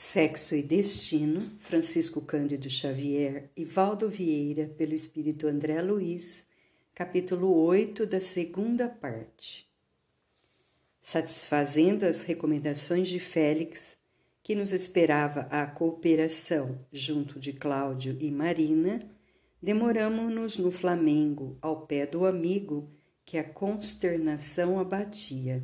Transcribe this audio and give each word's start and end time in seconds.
Sexo 0.00 0.56
e 0.56 0.62
Destino, 0.62 1.42
Francisco 1.60 2.22
Cândido 2.22 2.70
Xavier 2.70 3.50
e 3.54 3.66
Valdo 3.66 4.08
Vieira, 4.08 4.66
pelo 4.66 4.94
espírito 4.94 5.46
André 5.46 5.82
Luiz, 5.82 6.46
capítulo 6.94 7.54
8 7.54 8.06
da 8.06 8.18
segunda 8.18 8.88
parte. 8.88 9.70
Satisfazendo 11.02 12.04
as 12.04 12.22
recomendações 12.22 13.08
de 13.08 13.20
Félix, 13.20 13.98
que 14.42 14.54
nos 14.54 14.72
esperava 14.72 15.42
a 15.50 15.66
cooperação 15.66 16.80
junto 16.90 17.38
de 17.38 17.52
Cláudio 17.52 18.16
e 18.18 18.30
Marina, 18.30 19.06
demoramo-nos 19.62 20.56
no 20.56 20.70
Flamengo, 20.72 21.58
ao 21.60 21.86
pé 21.86 22.06
do 22.06 22.24
amigo 22.24 22.90
que 23.22 23.36
a 23.36 23.44
consternação 23.44 24.80
abatia. 24.80 25.62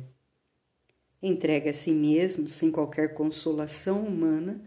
Entregue 1.21 1.69
a 1.69 1.73
si 1.73 1.91
mesmo, 1.91 2.47
sem 2.47 2.71
qualquer 2.71 3.13
consolação 3.13 4.05
humana, 4.05 4.61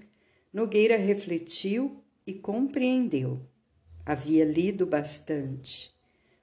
Nogueira 0.53 0.97
refletiu 0.97 2.03
e 2.27 2.35
compreendeu. 2.35 3.41
Havia 4.05 4.45
lido 4.45 4.85
bastante, 4.85 5.95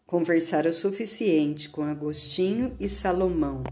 conversara 0.05 0.69
o 0.69 0.73
suficiente 0.73 1.67
com 1.67 1.83
Agostinho 1.83 2.75
e 2.79 2.87
Salomão. 2.87 3.63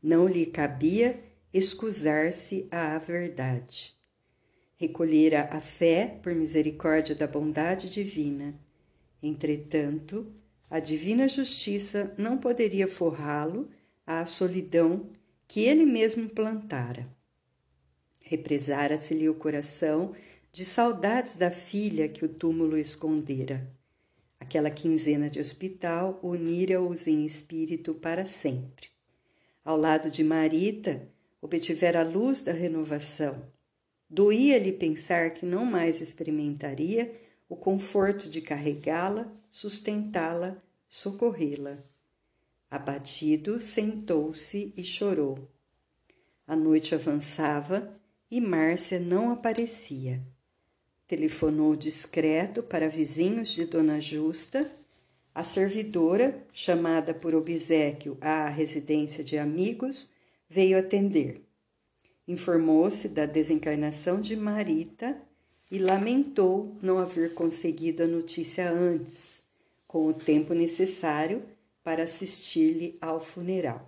Não 0.00 0.28
lhe 0.28 0.46
cabia 0.46 1.20
excusar-se 1.52 2.68
à 2.70 2.96
verdade. 2.98 3.96
Recolhera 4.76 5.48
a 5.50 5.60
fé 5.60 6.20
por 6.22 6.32
misericórdia 6.34 7.14
da 7.14 7.26
bondade 7.26 7.90
divina. 7.90 8.54
Entretanto, 9.20 10.32
a 10.70 10.78
divina 10.78 11.26
justiça 11.26 12.14
não 12.16 12.38
poderia 12.38 12.86
forrá-lo 12.86 13.68
à 14.06 14.24
solidão 14.26 15.10
que 15.46 15.60
ele 15.62 15.86
mesmo 15.86 16.28
plantara. 16.28 17.06
Represara-se-lhe 18.20 19.28
o 19.28 19.34
coração 19.34 20.14
de 20.52 20.64
saudades 20.64 21.36
da 21.36 21.50
filha 21.50 22.08
que 22.08 22.24
o 22.24 22.28
túmulo 22.28 22.76
escondera. 22.76 23.70
Aquela 24.40 24.70
quinzena 24.70 25.30
de 25.30 25.40
hospital 25.40 26.18
unira-os 26.22 27.06
em 27.06 27.24
espírito 27.24 27.94
para 27.94 28.26
sempre. 28.26 28.88
Ao 29.64 29.76
lado 29.76 30.10
de 30.10 30.22
Marita, 30.22 31.08
obtivera 31.40 32.00
a 32.00 32.04
luz 32.04 32.42
da 32.42 32.52
renovação. 32.52 33.42
Doía-lhe 34.08 34.72
pensar 34.72 35.30
que 35.30 35.44
não 35.44 35.64
mais 35.64 36.00
experimentaria 36.00 37.12
o 37.48 37.56
conforto 37.56 38.28
de 38.28 38.40
carregá-la, 38.40 39.32
sustentá-la, 39.50 40.62
socorrê-la. 40.88 41.78
Abatido, 42.70 43.60
sentou-se 43.60 44.72
e 44.76 44.84
chorou. 44.84 45.48
A 46.46 46.56
noite 46.56 46.94
avançava 46.94 47.96
e 48.30 48.40
Márcia 48.40 48.98
não 48.98 49.30
aparecia. 49.30 50.20
Telefonou 51.06 51.76
discreto 51.76 52.64
para 52.64 52.88
vizinhos 52.88 53.50
de 53.50 53.64
Dona 53.64 54.00
Justa. 54.00 54.60
A 55.32 55.44
servidora, 55.44 56.44
chamada 56.52 57.14
por 57.14 57.34
obsequio 57.34 58.18
à 58.20 58.48
residência 58.48 59.22
de 59.22 59.38
amigos, 59.38 60.10
veio 60.48 60.76
atender. 60.76 61.42
Informou-se 62.26 63.08
da 63.08 63.26
desencarnação 63.26 64.20
de 64.20 64.34
Marita 64.34 65.16
e 65.70 65.78
lamentou 65.78 66.76
não 66.82 66.98
haver 66.98 67.34
conseguido 67.34 68.02
a 68.02 68.06
notícia 68.06 68.68
antes, 68.68 69.40
com 69.86 70.08
o 70.08 70.14
tempo 70.14 70.52
necessário 70.52 71.42
para 71.86 72.02
assistir-lhe 72.02 72.98
ao 73.00 73.20
funeral. 73.20 73.86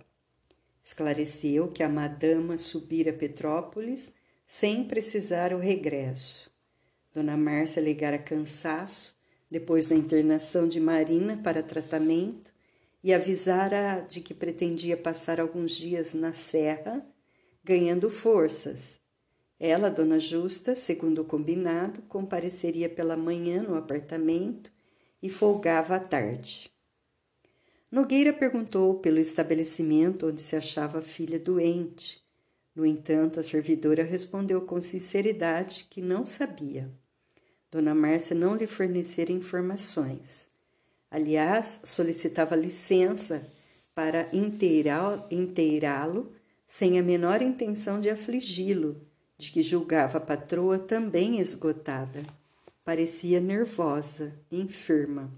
Esclareceu 0.81 1.67
que 1.67 1.83
a 1.83 1.89
madama 1.89 2.57
subira 2.57 3.11
Petrópolis 3.11 4.15
sem 4.47 4.85
precisar 4.85 5.53
o 5.53 5.57
regresso. 5.57 6.49
Dona 7.13 7.35
Márcia 7.35 7.81
alegara 7.81 8.17
cansaço 8.17 9.19
depois 9.51 9.85
da 9.85 9.95
internação 9.95 10.65
de 10.65 10.79
Marina 10.79 11.41
para 11.43 11.61
tratamento 11.61 12.53
e 13.03 13.13
avisara 13.13 13.99
de 14.07 14.21
que 14.21 14.33
pretendia 14.33 14.95
passar 14.95 15.37
alguns 15.41 15.73
dias 15.73 16.13
na 16.13 16.31
serra, 16.31 17.05
ganhando 17.61 18.09
forças. 18.09 18.97
Ela, 19.59 19.91
Dona 19.91 20.19
Justa, 20.19 20.73
segundo 20.73 21.23
o 21.23 21.25
combinado, 21.25 22.01
compareceria 22.03 22.87
pela 22.87 23.17
manhã 23.17 23.61
no 23.61 23.75
apartamento 23.75 24.71
e 25.21 25.29
folgava 25.29 25.97
à 25.97 25.99
tarde. 25.99 26.71
Nogueira 27.91 28.31
perguntou 28.31 28.99
pelo 28.99 29.17
estabelecimento 29.17 30.27
onde 30.27 30.41
se 30.41 30.55
achava 30.55 30.99
a 30.99 31.01
filha 31.01 31.39
doente. 31.39 32.23
No 32.75 32.85
entanto, 32.85 33.39
a 33.39 33.43
servidora 33.43 34.03
respondeu 34.03 34.61
com 34.61 34.79
sinceridade 34.79 35.87
que 35.89 35.99
não 35.99 36.23
sabia. 36.23 36.91
Dona 37.71 37.95
Márcia 37.95 38.35
não 38.35 38.55
lhe 38.55 38.67
fornecera 38.67 39.31
informações. 39.31 40.47
Aliás, 41.09 41.79
solicitava 41.83 42.55
licença 42.55 43.43
para 43.95 44.29
inteirá-lo 44.31 46.31
sem 46.67 46.99
a 46.99 47.03
menor 47.03 47.41
intenção 47.41 47.99
de 47.99 48.11
afligi-lo, 48.11 49.01
de 49.35 49.49
que 49.49 49.63
julgava 49.63 50.19
a 50.19 50.21
patroa 50.21 50.77
também 50.77 51.39
esgotada. 51.39 52.21
Parecia 52.85 53.39
nervosa, 53.39 54.31
enferma. 54.51 55.33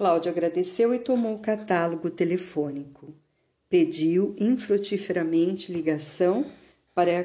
Cláudio 0.00 0.32
agradeceu 0.32 0.94
e 0.94 0.98
tomou 0.98 1.34
o 1.34 1.40
catálogo 1.40 2.08
telefônico. 2.08 3.12
Pediu 3.68 4.34
infrutíferamente 4.38 5.70
ligação 5.70 6.50
para 6.94 7.20
a 7.20 7.24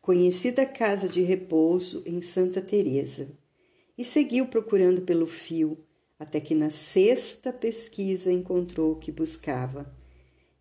conhecida 0.00 0.64
casa 0.64 1.08
de 1.08 1.20
repouso 1.20 2.00
em 2.06 2.22
Santa 2.22 2.62
Teresa 2.62 3.28
e 3.98 4.04
seguiu 4.04 4.46
procurando 4.46 5.02
pelo 5.02 5.26
fio 5.26 5.76
até 6.16 6.38
que 6.38 6.54
na 6.54 6.70
sexta 6.70 7.52
pesquisa 7.52 8.30
encontrou 8.30 8.92
o 8.92 8.96
que 9.00 9.10
buscava. 9.10 9.92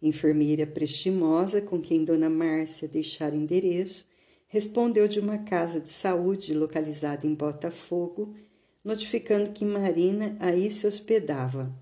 Enfermeira 0.01 0.65
prestimosa 0.65 1.61
com 1.61 1.79
quem 1.79 2.03
Dona 2.03 2.27
Márcia 2.27 2.87
deixara 2.87 3.35
endereço, 3.35 4.07
respondeu 4.47 5.07
de 5.07 5.19
uma 5.19 5.37
casa 5.37 5.79
de 5.79 5.91
saúde 5.91 6.55
localizada 6.55 7.27
em 7.27 7.35
Botafogo 7.35 8.33
notificando 8.83 9.51
que 9.51 9.63
Marina 9.63 10.35
aí 10.39 10.71
se 10.71 10.87
hospedava. 10.87 11.73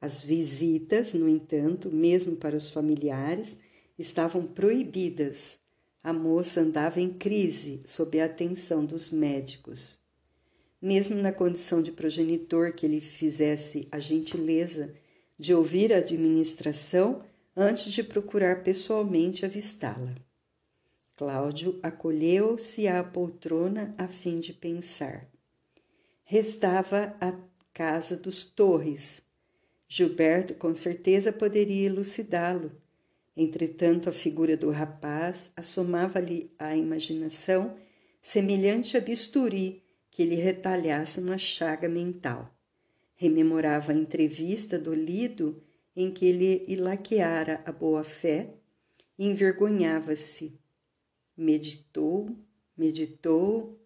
As 0.00 0.20
visitas, 0.20 1.14
no 1.14 1.28
entanto, 1.28 1.90
mesmo 1.90 2.36
para 2.36 2.56
os 2.56 2.70
familiares, 2.70 3.56
estavam 3.98 4.46
proibidas. 4.46 5.58
A 6.02 6.12
moça 6.12 6.60
andava 6.60 7.00
em 7.00 7.10
crise 7.10 7.80
sob 7.86 8.20
a 8.20 8.26
atenção 8.26 8.84
dos 8.84 9.10
médicos. 9.10 9.98
Mesmo 10.82 11.16
na 11.16 11.32
condição 11.32 11.80
de 11.80 11.90
progenitor 11.90 12.74
que 12.74 12.84
ele 12.84 13.00
fizesse 13.00 13.88
a 13.90 13.98
gentileza 13.98 14.92
de 15.38 15.54
ouvir 15.54 15.92
a 15.92 15.98
administração 15.98 17.22
antes 17.56 17.90
de 17.90 18.02
procurar 18.02 18.62
pessoalmente 18.62 19.46
avistá-la. 19.46 20.14
Cláudio 21.16 21.78
acolheu-se 21.82 22.86
à 22.86 23.02
poltrona 23.02 23.94
a 23.96 24.06
fim 24.08 24.40
de 24.40 24.52
pensar 24.52 25.33
restava 26.24 27.14
a 27.20 27.34
casa 27.72 28.16
dos 28.16 28.44
Torres. 28.44 29.22
Gilberto 29.86 30.54
com 30.54 30.74
certeza 30.74 31.30
poderia 31.30 31.86
elucidá-lo. 31.86 32.72
Entretanto, 33.36 34.08
a 34.08 34.12
figura 34.12 34.56
do 34.56 34.70
rapaz 34.70 35.52
assomava-lhe 35.56 36.50
à 36.58 36.74
imaginação 36.76 37.76
semelhante 38.22 38.96
a 38.96 39.00
bisturi 39.00 39.82
que 40.10 40.24
lhe 40.24 40.36
retalhasse 40.36 41.20
uma 41.20 41.36
chaga 41.36 41.88
mental. 41.88 42.52
Rememorava 43.16 43.92
a 43.92 43.94
entrevista 43.94 44.78
do 44.78 44.94
Lido 44.94 45.62
em 45.94 46.10
que 46.10 46.24
ele 46.26 46.64
ilaqueara 46.66 47.62
a 47.66 47.70
boa-fé 47.70 48.54
e 49.18 49.26
envergonhava-se. 49.26 50.58
Meditou, 51.36 52.30
meditou, 52.76 53.78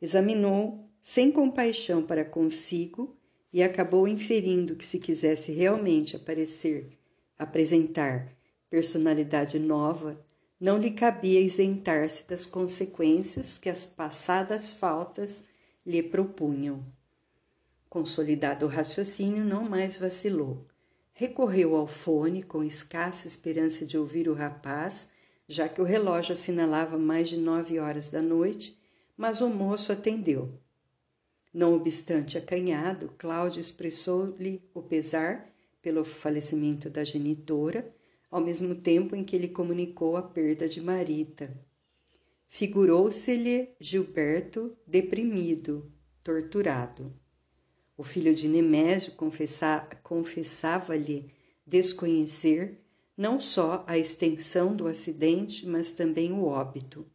examinou 0.00 0.89
sem 1.00 1.32
compaixão 1.32 2.02
para 2.02 2.24
consigo 2.24 3.16
e 3.52 3.62
acabou 3.62 4.06
inferindo 4.06 4.76
que 4.76 4.84
se 4.84 4.98
quisesse 4.98 5.50
realmente 5.52 6.16
aparecer, 6.16 6.98
apresentar 7.38 8.28
personalidade 8.68 9.58
nova, 9.58 10.24
não 10.60 10.78
lhe 10.78 10.90
cabia 10.90 11.40
isentar-se 11.40 12.28
das 12.28 12.46
consequências 12.46 13.58
que 13.58 13.68
as 13.68 13.86
passadas 13.86 14.72
faltas 14.72 15.44
lhe 15.84 16.02
propunham. 16.02 16.84
Consolidado 17.88 18.66
o 18.66 18.68
raciocínio, 18.68 19.44
não 19.44 19.68
mais 19.68 19.96
vacilou. 19.96 20.66
Recorreu 21.12 21.74
ao 21.74 21.86
fone 21.86 22.42
com 22.42 22.62
escassa 22.62 23.26
esperança 23.26 23.84
de 23.84 23.98
ouvir 23.98 24.28
o 24.28 24.34
rapaz, 24.34 25.08
já 25.48 25.68
que 25.68 25.80
o 25.80 25.84
relógio 25.84 26.34
assinalava 26.34 26.96
mais 26.96 27.28
de 27.28 27.36
nove 27.36 27.80
horas 27.80 28.10
da 28.10 28.22
noite, 28.22 28.78
mas 29.16 29.40
o 29.40 29.48
moço 29.48 29.90
atendeu. 29.90 30.60
Não 31.52 31.74
obstante 31.74 32.38
acanhado, 32.38 33.12
Cláudio 33.18 33.60
expressou-lhe 33.60 34.62
o 34.72 34.80
pesar 34.82 35.52
pelo 35.82 36.04
falecimento 36.04 36.88
da 36.88 37.02
genitora, 37.02 37.92
ao 38.30 38.40
mesmo 38.40 38.74
tempo 38.74 39.16
em 39.16 39.24
que 39.24 39.36
lhe 39.36 39.48
comunicou 39.48 40.16
a 40.16 40.22
perda 40.22 40.68
de 40.68 40.80
Marita. 40.80 41.50
figurou-se-lhe 42.48 43.70
Gilberto 43.80 44.76
deprimido, 44.86 45.90
torturado. 46.22 47.14
O 47.96 48.02
filho 48.02 48.34
de 48.34 48.48
Nemésio 48.48 49.12
confessava-lhe 50.02 51.30
desconhecer 51.64 52.80
não 53.16 53.38
só 53.38 53.84
a 53.86 53.96
extensão 53.96 54.74
do 54.74 54.88
acidente, 54.88 55.66
mas 55.66 55.92
também 55.92 56.32
o 56.32 56.44
óbito. 56.44 57.06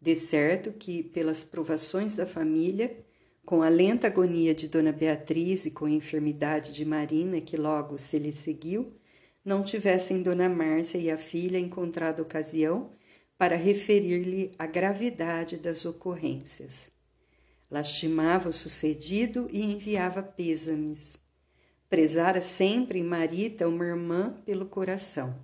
De 0.00 0.16
certo 0.16 0.72
que, 0.72 1.02
pelas 1.02 1.44
provações 1.44 2.14
da 2.14 2.24
família, 2.24 3.04
com 3.46 3.62
a 3.62 3.68
lenta 3.68 4.08
agonia 4.08 4.52
de 4.52 4.66
Dona 4.66 4.90
Beatriz 4.90 5.66
e 5.66 5.70
com 5.70 5.84
a 5.84 5.90
enfermidade 5.90 6.72
de 6.72 6.84
Marina, 6.84 7.40
que 7.40 7.56
logo 7.56 7.96
se 7.96 8.18
lhe 8.18 8.32
seguiu, 8.32 8.92
não 9.44 9.62
tivessem 9.62 10.20
Dona 10.20 10.48
Márcia 10.48 10.98
e 10.98 11.08
a 11.08 11.16
filha 11.16 11.56
encontrado 11.56 12.20
ocasião 12.20 12.90
para 13.38 13.54
referir-lhe 13.54 14.50
a 14.58 14.66
gravidade 14.66 15.58
das 15.58 15.86
ocorrências. 15.86 16.90
Lastimava 17.70 18.48
o 18.48 18.52
sucedido 18.52 19.46
e 19.52 19.62
enviava 19.62 20.24
pêsames. 20.24 21.16
Prezara 21.88 22.40
sempre 22.40 22.98
em 22.98 23.04
Marita 23.04 23.68
uma 23.68 23.86
irmã 23.86 24.42
pelo 24.44 24.66
coração. 24.66 25.38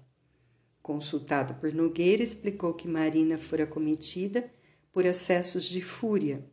Consultado 0.83 1.55
por 1.55 1.73
Nogueira, 1.73 2.25
explicou 2.25 2.75
que 2.75 2.89
Marina 2.89 3.39
fora 3.39 3.65
cometida 3.65 4.51
por 4.93 5.07
acessos 5.07 5.63
de 5.63 5.81
fúria. 5.81 6.45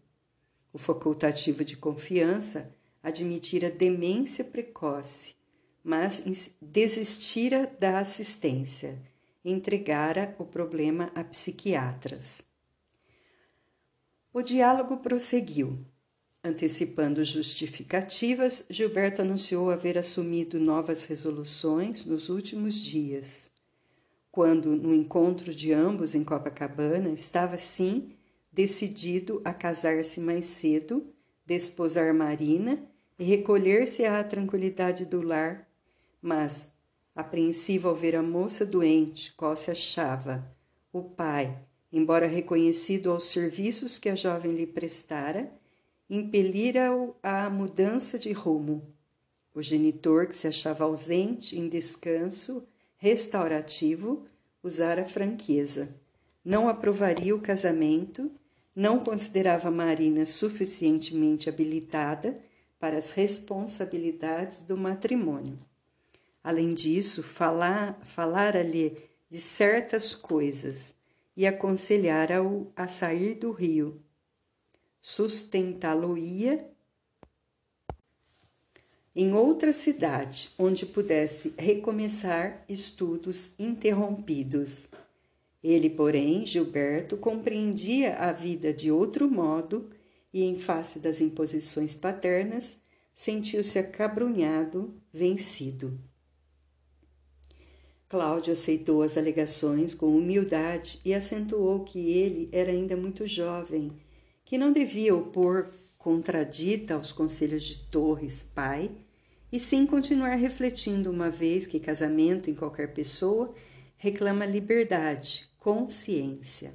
O 0.71 0.77
facultativo 0.77 1.66
de 1.66 1.75
confiança 1.75 2.75
admitira 3.01 3.69
demência 3.69 4.44
precoce, 4.44 5.36
mas 5.83 6.21
desistira 6.62 7.66
da 7.80 8.00
assistência, 8.00 9.01
entregara 9.44 10.36
o 10.38 10.45
problema 10.45 11.12
a 11.16 11.24
psiquiatras. 11.24 12.42
O 14.33 14.42
diálogo 14.42 14.98
prosseguiu. 14.98 15.86
Antecipando 16.44 17.24
justificativas, 17.24 18.63
Gilberto 18.69 19.22
anunciou 19.22 19.69
haver 19.69 19.98
assumido 19.98 20.60
novas 20.60 21.04
resoluções 21.04 22.06
nos 22.06 22.30
últimos 22.30 22.75
dias 22.75 23.51
quando, 24.31 24.75
no 24.75 24.94
encontro 24.94 25.54
de 25.54 25.74
ambos 25.74 26.13
em 26.13 26.24
Copacabana, 26.24 27.10
estava 27.10 27.57
sim 27.57 28.13
decidido 28.51 29.42
a 29.44 29.54
casar-se 29.54 30.19
mais 30.19 30.46
cedo, 30.46 31.13
desposar 31.46 32.13
Marina 32.13 32.84
e 33.18 33.24
recolher-se 33.24 34.06
à 34.06 34.24
tranquilidade 34.24 35.06
do 35.06 35.22
lar, 35.22 35.68
mas, 36.22 36.72
apreensivo 37.16 37.90
ao 37.90 37.96
ver 37.96 38.16
a 38.16 38.22
moça 38.22 38.66
doente, 38.66 39.34
qual 39.34 39.56
se 39.56 39.72
achava, 39.72 40.50
o 40.92 41.01
pai, 41.04 41.57
embora 41.92 42.28
reconhecido 42.28 43.12
aos 43.12 43.30
serviços 43.30 43.98
que 43.98 44.10
a 44.10 44.16
jovem 44.16 44.51
lhe 44.51 44.68
prestara, 44.68 45.51
impelira-o 46.10 47.16
à 47.22 47.50
mudança 47.50 48.18
de 48.18 48.31
rumo. 48.31 48.94
O 49.54 49.62
genitor, 49.62 50.28
que 50.28 50.36
se 50.36 50.48
achava 50.48 50.84
ausente 50.84 51.57
em 51.57 51.68
descanso, 51.68 52.68
restaurativo, 52.98 54.25
usara 54.63 55.06
franqueza. 55.06 55.96
Não 56.44 56.69
aprovaria 56.69 57.36
o 57.36 57.41
casamento, 57.41 58.31
não 58.75 59.00
considerava 59.00 59.69
Marina 59.69 60.25
suficientemente 60.25 61.50
habilitada 61.50 62.39
para 62.80 62.97
as 62.97 63.12
responsabilidades 63.12 64.63
do 64.63 64.77
matrimônio. 64.77 65.59
Além 66.44 66.74
disso, 66.74 67.21
falar, 67.21 68.00
falara-lhe 68.03 68.97
de 69.30 69.39
certas 69.41 70.15
coisas 70.15 70.95
e 71.36 71.45
aconselhara-o 71.45 72.71
a 72.75 72.88
sair 72.88 73.36
do 73.36 73.51
rio. 73.51 74.01
Sustentá-lo-ia 75.01 76.69
em 79.15 79.33
outra 79.33 79.74
cidade 79.74 80.51
onde 80.57 80.86
pudesse 80.86 81.53
recomeçar 81.57 82.63
estudos 82.69 83.51
interrompidos. 83.59 84.88
Ele, 85.63 85.89
porém, 85.89 86.45
Gilberto, 86.45 87.17
compreendia 87.17 88.15
a 88.15 88.31
vida 88.31 88.73
de 88.73 88.91
outro 88.91 89.29
modo 89.29 89.89
e, 90.33 90.44
em 90.44 90.56
face 90.56 91.00
das 91.00 91.19
imposições 91.19 91.95
paternas, 91.95 92.77
sentiu-se 93.13 93.77
acabrunhado, 93.77 94.94
vencido. 95.11 96.00
Cláudio 98.07 98.53
aceitou 98.53 99.03
as 99.03 99.17
alegações 99.17 99.94
com 99.94 100.17
humildade 100.17 101.00
e 101.03 101.13
acentuou 101.13 101.83
que 101.83 102.12
ele 102.12 102.50
era 102.51 102.71
ainda 102.71 102.95
muito 102.95 103.27
jovem, 103.27 103.91
que 104.45 104.57
não 104.57 104.71
devia 104.71 105.13
opor 105.13 105.69
contradita 105.97 106.94
aos 106.94 107.12
conselhos 107.12 107.62
de 107.62 107.77
Torres, 107.89 108.41
pai, 108.41 108.89
e 109.51 109.59
sim 109.59 109.85
continuar 109.85 110.35
refletindo, 110.35 111.12
uma 111.12 111.29
vez 111.29 111.67
que 111.67 111.79
casamento 111.79 112.50
em 112.50 112.55
qualquer 112.55 112.94
pessoa 112.94 113.53
reclama 113.97 114.45
liberdade, 114.45 115.49
consciência. 115.59 116.73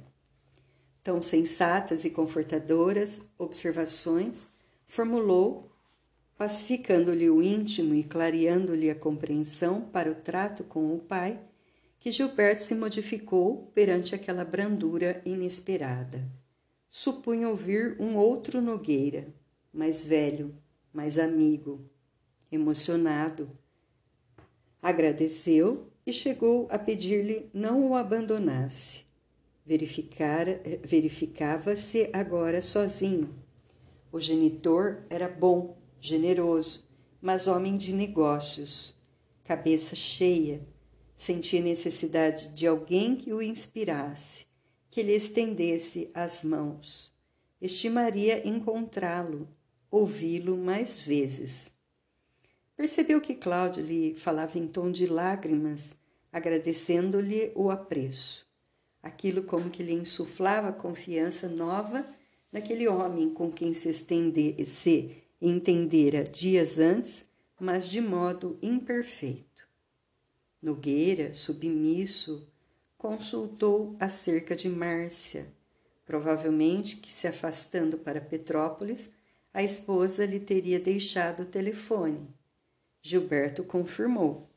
Tão 1.03 1.21
sensatas 1.21 2.05
e 2.05 2.09
confortadoras 2.09 3.21
observações 3.37 4.45
formulou, 4.87 5.71
pacificando-lhe 6.37 7.29
o 7.29 7.41
íntimo 7.41 7.95
e 7.95 8.03
clareando-lhe 8.03 8.89
a 8.89 8.95
compreensão 8.95 9.81
para 9.81 10.11
o 10.11 10.15
trato 10.15 10.63
com 10.63 10.93
o 10.93 10.99
pai, 10.99 11.39
que 11.99 12.11
Gilberto 12.11 12.61
se 12.61 12.75
modificou 12.75 13.71
perante 13.73 14.13
aquela 14.13 14.45
brandura 14.45 15.21
inesperada. 15.25 16.27
Supunha 16.89 17.49
ouvir 17.49 17.97
um 17.99 18.15
outro 18.15 18.61
Nogueira, 18.61 19.27
mais 19.73 20.05
velho, 20.05 20.55
mais 20.93 21.17
amigo, 21.17 21.89
emocionado. 22.51 23.49
Agradeceu 24.81 25.91
e 26.05 26.13
chegou 26.13 26.67
a 26.69 26.77
pedir-lhe 26.77 27.49
não 27.53 27.89
o 27.89 27.95
abandonasse. 27.95 29.03
Verificava-se 30.83 32.09
agora 32.13 32.61
sozinho. 32.61 33.33
O 34.11 34.19
genitor 34.19 35.03
era 35.09 35.27
bom, 35.27 35.75
generoso, 35.99 36.85
mas 37.19 37.47
homem 37.47 37.75
de 37.75 37.91
negócios, 37.91 38.95
cabeça 39.43 39.95
cheia. 39.95 40.61
Sentia 41.17 41.61
necessidade 41.61 42.49
de 42.49 42.67
alguém 42.67 43.15
que 43.15 43.33
o 43.33 43.41
inspirasse, 43.41 44.45
que 44.91 45.01
lhe 45.01 45.13
estendesse 45.13 46.11
as 46.13 46.43
mãos. 46.43 47.15
Estimaria 47.59 48.47
encontrá-lo, 48.47 49.47
ouvi-lo 49.89 50.55
mais 50.57 50.99
vezes. 50.99 51.74
Percebeu 52.75 53.21
que 53.21 53.33
Cláudio 53.33 53.81
lhe 53.81 54.13
falava 54.15 54.59
em 54.59 54.67
tom 54.67 54.91
de 54.91 55.05
lágrimas, 55.05 55.95
agradecendo-lhe 56.29 57.53
o 57.55 57.71
apreço. 57.71 58.45
Aquilo 59.01 59.43
como 59.43 59.69
que 59.69 59.81
lhe 59.81 59.93
insuflava 59.93 60.73
confiança 60.73 61.47
nova 61.47 62.05
naquele 62.51 62.85
homem 62.85 63.29
com 63.29 63.49
quem 63.49 63.73
se, 63.73 63.87
estende, 63.87 64.65
se 64.65 65.15
entendera 65.41 66.25
dias 66.25 66.77
antes, 66.77 67.25
mas 67.57 67.89
de 67.89 68.01
modo 68.01 68.59
imperfeito. 68.61 69.65
Nogueira, 70.61 71.33
submisso, 71.33 72.45
consultou 72.97 73.95
acerca 74.01 74.53
de 74.53 74.67
Márcia, 74.67 75.47
provavelmente 76.05 76.97
que 76.97 77.09
se 77.09 77.25
afastando 77.25 77.97
para 77.97 78.19
Petrópolis, 78.19 79.11
a 79.53 79.63
esposa 79.63 80.25
lhe 80.25 80.41
teria 80.41 80.79
deixado 80.79 81.43
o 81.43 81.45
telefone 81.45 82.27
Gilberto 83.07 83.63
confirmou. 83.63 84.49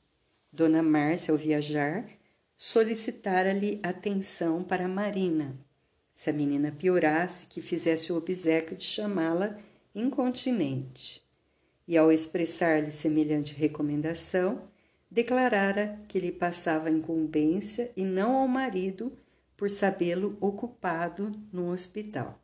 Dona 0.51 0.83
Márcia, 0.83 1.33
ao 1.33 1.37
viajar, 1.37 2.09
solicitara-lhe 2.57 3.79
atenção 3.83 4.65
para 4.65 4.89
Marina. 4.89 5.55
Se 6.15 6.31
a 6.31 6.33
menina 6.33 6.73
piorasse, 6.73 7.47
que 7.47 7.61
fizesse 7.61 8.11
o 8.11 8.17
obsequio 8.17 8.75
de 8.75 8.85
chamá-la 8.85 9.59
incontinente. 9.95 11.23
E 11.87 11.99
ao 11.99 12.11
expressar-lhe 12.11 12.91
semelhante 12.91 13.53
recomendação, 13.53 14.63
declarara 15.11 16.01
que 16.09 16.19
lhe 16.19 16.33
passava 16.33 16.89
incumbência 16.89 17.93
e 17.95 18.03
não 18.03 18.35
ao 18.35 18.49
marido 18.49 19.13
por 19.59 19.71
sabê-lo 19.71 20.39
ocupado 20.41 21.39
no 21.53 21.71
hospital. 21.71 22.43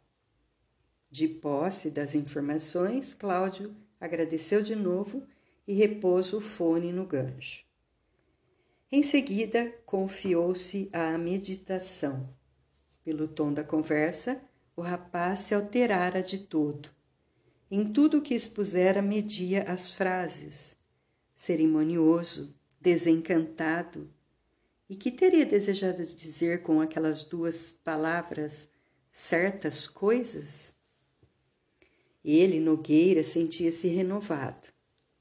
De 1.10 1.26
posse 1.26 1.88
das 1.88 2.14
informações, 2.14 3.14
Cláudio 3.14 3.74
agradeceu 3.98 4.60
de 4.60 4.76
novo 4.76 5.26
e 5.66 5.72
repôs 5.72 6.32
o 6.32 6.40
fone 6.40 6.92
no 6.92 7.06
gancho. 7.06 7.64
Em 8.90 9.02
seguida, 9.02 9.74
confiou-se 9.84 10.88
à 10.92 11.16
meditação. 11.18 12.28
Pelo 13.04 13.26
tom 13.26 13.52
da 13.52 13.64
conversa, 13.64 14.40
o 14.76 14.82
rapaz 14.82 15.40
se 15.40 15.54
alterara 15.54 16.22
de 16.22 16.38
todo. 16.38 16.90
Em 17.70 17.92
tudo 17.92 18.22
que 18.22 18.34
expusera, 18.34 19.02
media 19.02 19.64
as 19.64 19.90
frases. 19.90 20.76
Cerimonioso, 21.34 22.54
desencantado. 22.80 24.08
E 24.88 24.94
que 24.94 25.10
teria 25.10 25.46
desejado 25.46 26.04
dizer 26.04 26.62
com 26.62 26.80
aquelas 26.80 27.24
duas 27.24 27.72
palavras 27.72 28.68
certas 29.10 29.86
coisas? 29.86 30.74
Ele, 32.24 32.60
Nogueira, 32.60 33.24
sentia-se 33.24 33.88
renovado. 33.88 34.73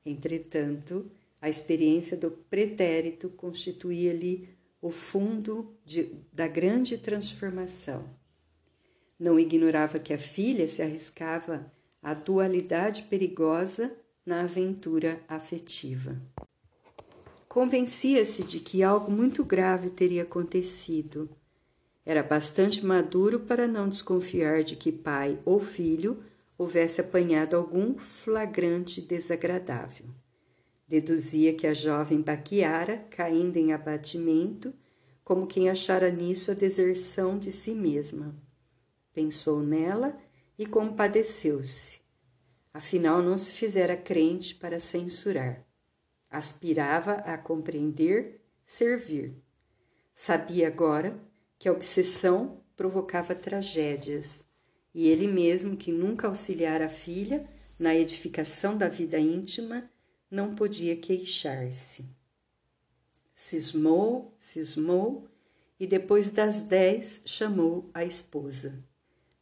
Entretanto, 0.05 1.10
a 1.41 1.50
experiência 1.50 2.15
do 2.15 2.31
pretérito 2.31 3.29
constituía-lhe 3.29 4.50
o 4.81 4.89
fundo 4.89 5.74
de, 5.86 6.10
da 6.31 6.48
grande 6.48 6.98
transformação. 6.98 8.03
Não 9.19 9.39
ignorava 9.39 10.00
que 10.00 10.13
a 10.13 10.17
filha 10.17 10.67
se 10.67 10.81
arriscava 10.81 11.72
à 12.01 12.13
dualidade 12.13 13.03
perigosa 13.03 13.95
na 14.25 14.41
aventura 14.41 15.22
afetiva. 15.27 16.22
Convencia-se 17.48 18.43
de 18.43 18.60
que 18.60 18.81
algo 18.83 19.12
muito 19.12 19.45
grave 19.45 19.89
teria 19.89 20.24
acontecido. 20.24 21.29
Era 22.05 22.24
bastante 22.24 22.86
maduro 22.86 23.39
para 23.39 23.67
não 23.67 23.88
desconfiar 23.88 24.63
de 24.63 24.75
que 24.75 24.91
pai 24.91 25.39
ou 25.45 25.60
filho 25.60 26.22
houvesse 26.63 27.01
apanhado 27.01 27.55
algum 27.55 27.98
flagrante 27.98 29.01
desagradável. 29.01 30.08
Deduzia 30.88 31.53
que 31.53 31.67
a 31.67 31.74
jovem 31.74 32.22
baqueara, 32.22 33.05
caindo 33.10 33.58
em 33.58 33.74
abatimento, 33.74 34.74
como 35.24 35.48
quem 35.48 35.70
achara 35.70 36.10
nisso 36.10 36.51
a 36.51 36.53
deserção 36.53 37.38
de 37.38 37.51
si 37.51 37.72
mesma. 37.74 38.36
Pensou 39.13 39.62
nela 39.62 40.17
e 40.58 40.65
compadeceu-se. 40.65 42.01
Afinal, 42.74 43.22
não 43.22 43.38
se 43.38 43.51
fizera 43.51 43.96
crente 43.96 44.55
para 44.55 44.79
censurar. 44.79 45.65
Aspirava 46.29 47.13
a 47.13 47.38
compreender, 47.38 48.41
servir. 48.65 49.36
Sabia 50.13 50.67
agora 50.67 51.20
que 51.60 51.70
a 51.70 51.72
obsessão 51.72 52.62
provocava 52.75 53.36
tragédias, 53.36 54.43
e 54.93 55.09
ele 55.09 55.27
mesmo, 55.27 55.75
que 55.75 55.91
nunca 55.91 56.27
auxiliara 56.27 56.85
a 56.85 56.89
filha 56.89 57.47
na 57.79 57.95
edificação 57.95 58.77
da 58.77 58.88
vida 58.88 59.19
íntima, 59.19 59.89
não 60.29 60.55
podia 60.55 60.95
queixar-se. 60.95 62.05
Cismou, 63.33 64.35
cismou, 64.38 65.27
e 65.79 65.88
depois 65.88 66.29
das 66.29 66.62
dez 66.62 67.21
chamou 67.25 67.89
a 67.93 68.05
esposa. 68.05 68.83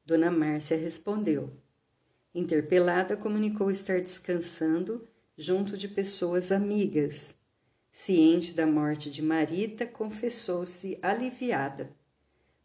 Dona 0.06 0.32
Márcia 0.32 0.78
respondeu. 0.78 1.52
Interpelada, 2.34 3.18
comunicou 3.18 3.70
estar 3.70 4.00
descansando 4.00 5.06
junto 5.38 5.78
de 5.78 5.88
pessoas 5.88 6.52
amigas. 6.52 7.36
Ciente 7.92 8.54
da 8.54 8.66
morte 8.66 9.12
de 9.12 9.22
Marita, 9.22 9.86
confessou-se 9.86 10.98
aliviada. 11.02 11.92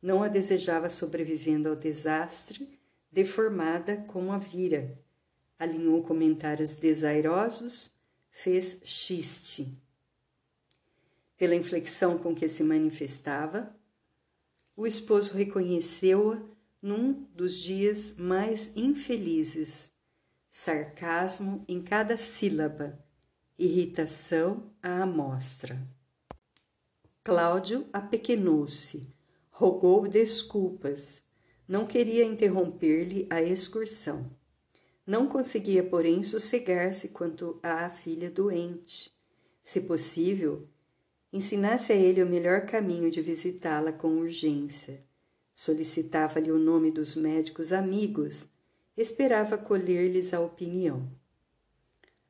Não 0.00 0.22
a 0.22 0.28
desejava 0.28 0.88
sobrevivendo 0.88 1.68
ao 1.68 1.74
desastre, 1.74 2.75
deformada 3.10 3.96
como 4.08 4.32
a 4.32 4.38
vira. 4.38 4.98
Alinhou 5.58 6.02
comentários 6.02 6.76
desairosos, 6.76 7.92
fez 8.30 8.78
xiste. 8.84 9.80
Pela 11.36 11.54
inflexão 11.54 12.18
com 12.18 12.34
que 12.34 12.48
se 12.48 12.62
manifestava, 12.62 13.74
o 14.76 14.86
esposo 14.86 15.32
reconheceu-a 15.32 16.42
num 16.82 17.26
dos 17.34 17.58
dias 17.58 18.14
mais 18.16 18.70
infelizes, 18.76 19.90
sarcasmo 20.50 21.64
em 21.66 21.82
cada 21.82 22.16
sílaba, 22.16 22.98
irritação 23.58 24.70
à 24.82 25.02
amostra. 25.02 25.80
Cláudio 27.24 27.86
apequenou-se, 27.92 29.12
rogou 29.50 30.06
desculpas, 30.06 31.24
não 31.68 31.86
queria 31.86 32.24
interromper-lhe 32.24 33.26
a 33.28 33.42
excursão. 33.42 34.30
Não 35.06 35.26
conseguia, 35.26 35.82
porém, 35.82 36.22
sossegar-se 36.22 37.08
quanto 37.08 37.58
à 37.62 37.88
filha 37.90 38.30
doente. 38.30 39.12
Se 39.62 39.80
possível, 39.80 40.68
ensinasse 41.32 41.92
a 41.92 41.96
ele 41.96 42.22
o 42.22 42.26
melhor 42.26 42.66
caminho 42.66 43.10
de 43.10 43.20
visitá-la 43.20 43.92
com 43.92 44.18
urgência. 44.18 45.04
Solicitava-lhe 45.54 46.50
o 46.50 46.58
nome 46.58 46.90
dos 46.90 47.14
médicos 47.14 47.72
amigos, 47.72 48.48
esperava 48.96 49.56
colher-lhes 49.56 50.32
a 50.34 50.40
opinião. 50.40 51.10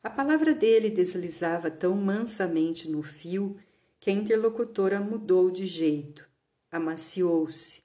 A 0.03 0.11
palavra 0.11 0.55
dele 0.55 0.89
deslizava 0.89 1.71
tão 1.71 1.97
mansamente 1.97 2.89
no 2.89 3.03
fio 3.03 3.57
que 3.99 4.09
a 4.09 4.13
interlocutora 4.13 5.01
mudou 5.01 5.51
de 5.51 5.67
jeito, 5.67 6.29
amaciou-se, 6.71 7.83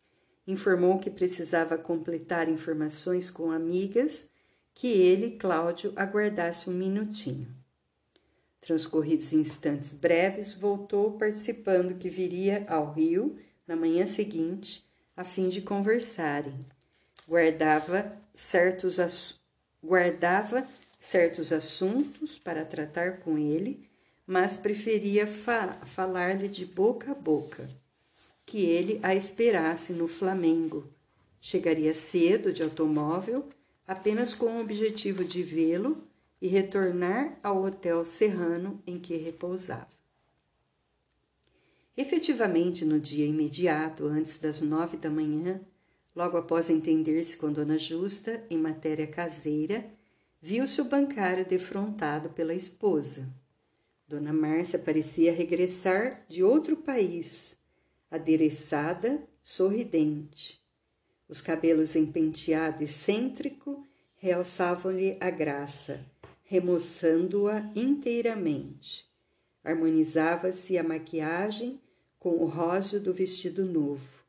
informou 0.52 1.00
que 1.00 1.10
precisava 1.10 1.78
completar 1.78 2.50
informações 2.50 3.30
com 3.30 3.52
amigas 3.52 4.26
que 4.74 4.88
ele, 4.88 5.38
Cláudio, 5.38 5.94
aguardasse 5.96 6.70
um 6.70 6.74
minutinho. 6.74 7.48
Transcorridos 8.60 9.34
instantes 9.34 9.94
breves, 9.94 10.54
voltou 10.54 11.14
participando 11.14 11.98
que 11.98 12.10
viria 12.10 12.66
ao 12.68 12.92
Rio 12.92 13.38
na 13.68 13.76
manhã 13.76 14.06
seguinte 14.06 14.86
a 15.16 15.24
fim 15.24 15.50
de 15.50 15.62
conversarem. 15.62 16.60
Guardava 17.28 18.18
certos, 18.34 19.40
guardava 19.84 20.68
certos 21.00 21.52
assuntos 21.52 22.38
para 22.38 22.64
tratar 22.64 23.20
com 23.20 23.38
ele, 23.38 23.90
mas 24.28 24.56
preferia 24.56 25.26
fa 25.26 25.80
falar-lhe 25.86 26.48
de 26.48 26.66
boca 26.66 27.12
a 27.12 27.16
boca, 27.16 27.68
que 28.52 28.66
ele 28.66 29.00
a 29.02 29.16
esperasse 29.16 29.94
no 29.94 30.10
Flamengo. 30.10 30.84
Chegaria 31.40 31.94
cedo 31.94 32.52
de 32.52 32.62
automóvel 32.62 33.48
apenas 33.88 34.36
com 34.36 34.58
o 34.58 34.60
objetivo 34.60 35.24
de 35.24 35.42
vê-lo 35.42 36.04
e 36.42 36.50
retornar 36.50 37.40
ao 37.42 37.64
hotel 37.64 38.04
serrano 38.06 38.84
em 38.86 39.00
que 39.00 39.16
repousava. 39.16 39.88
Efetivamente, 41.96 42.84
no 42.84 43.00
dia 43.00 43.26
imediato, 43.26 44.06
antes 44.06 44.38
das 44.38 44.60
nove 44.60 44.98
da 44.98 45.10
manhã, 45.10 45.62
logo 46.14 46.36
após 46.36 46.70
entender-se 46.70 47.38
com 47.38 47.54
Dona 47.54 47.78
Justa 47.78 48.46
em 48.50 48.58
matéria 48.58 49.08
caseira, 49.08 49.90
viu-se 50.42 50.82
o 50.82 50.86
bancário 50.86 51.46
defrontado 51.46 52.30
pela 52.32 52.54
esposa. 52.54 53.30
Dona 54.06 54.34
Márcia 54.34 54.78
parecia 54.78 55.32
regressar 55.32 56.26
de 56.28 56.44
outro 56.44 56.76
país, 56.76 57.61
adereçada, 58.12 59.26
sorridente. 59.42 60.62
Os 61.28 61.40
cabelos 61.40 61.96
em 61.96 62.06
penteado 62.06 62.84
excêntrico 62.84 63.88
realçavam-lhe 64.18 65.18
a 65.20 65.32
graça, 65.32 66.06
remoçando-a 66.44 67.72
inteiramente. 67.74 69.10
Harmonizava-se 69.64 70.78
a 70.78 70.84
maquiagem 70.84 71.80
com 72.20 72.36
o 72.36 72.46
róseo 72.46 73.00
do 73.00 73.14
vestido 73.14 73.66
novo. 73.66 74.22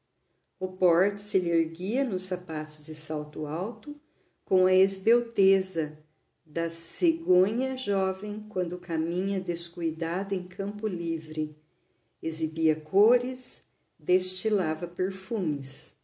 O 0.61 0.69
porte 0.69 1.21
se 1.21 1.41
lhe 1.41 1.51
erguia 1.51 2.05
nos 2.05 2.23
sapatos 2.23 2.87
de 2.87 2.95
salto 2.95 3.47
alto, 3.47 4.01
com 4.45 4.67
a 4.67 4.73
esbelteza 4.73 5.99
da 6.47 6.71
cegonha 6.71 7.77
jovem 7.77 8.47
quando 8.49 8.79
caminha 8.79 9.41
descuidada 9.41 10.35
em 10.35 10.47
campo 10.47 10.87
livre. 10.87 11.57
Exibia 12.23 12.77
cores, 12.77 13.65
destilava 14.03 14.87
perfumes. 14.87 15.97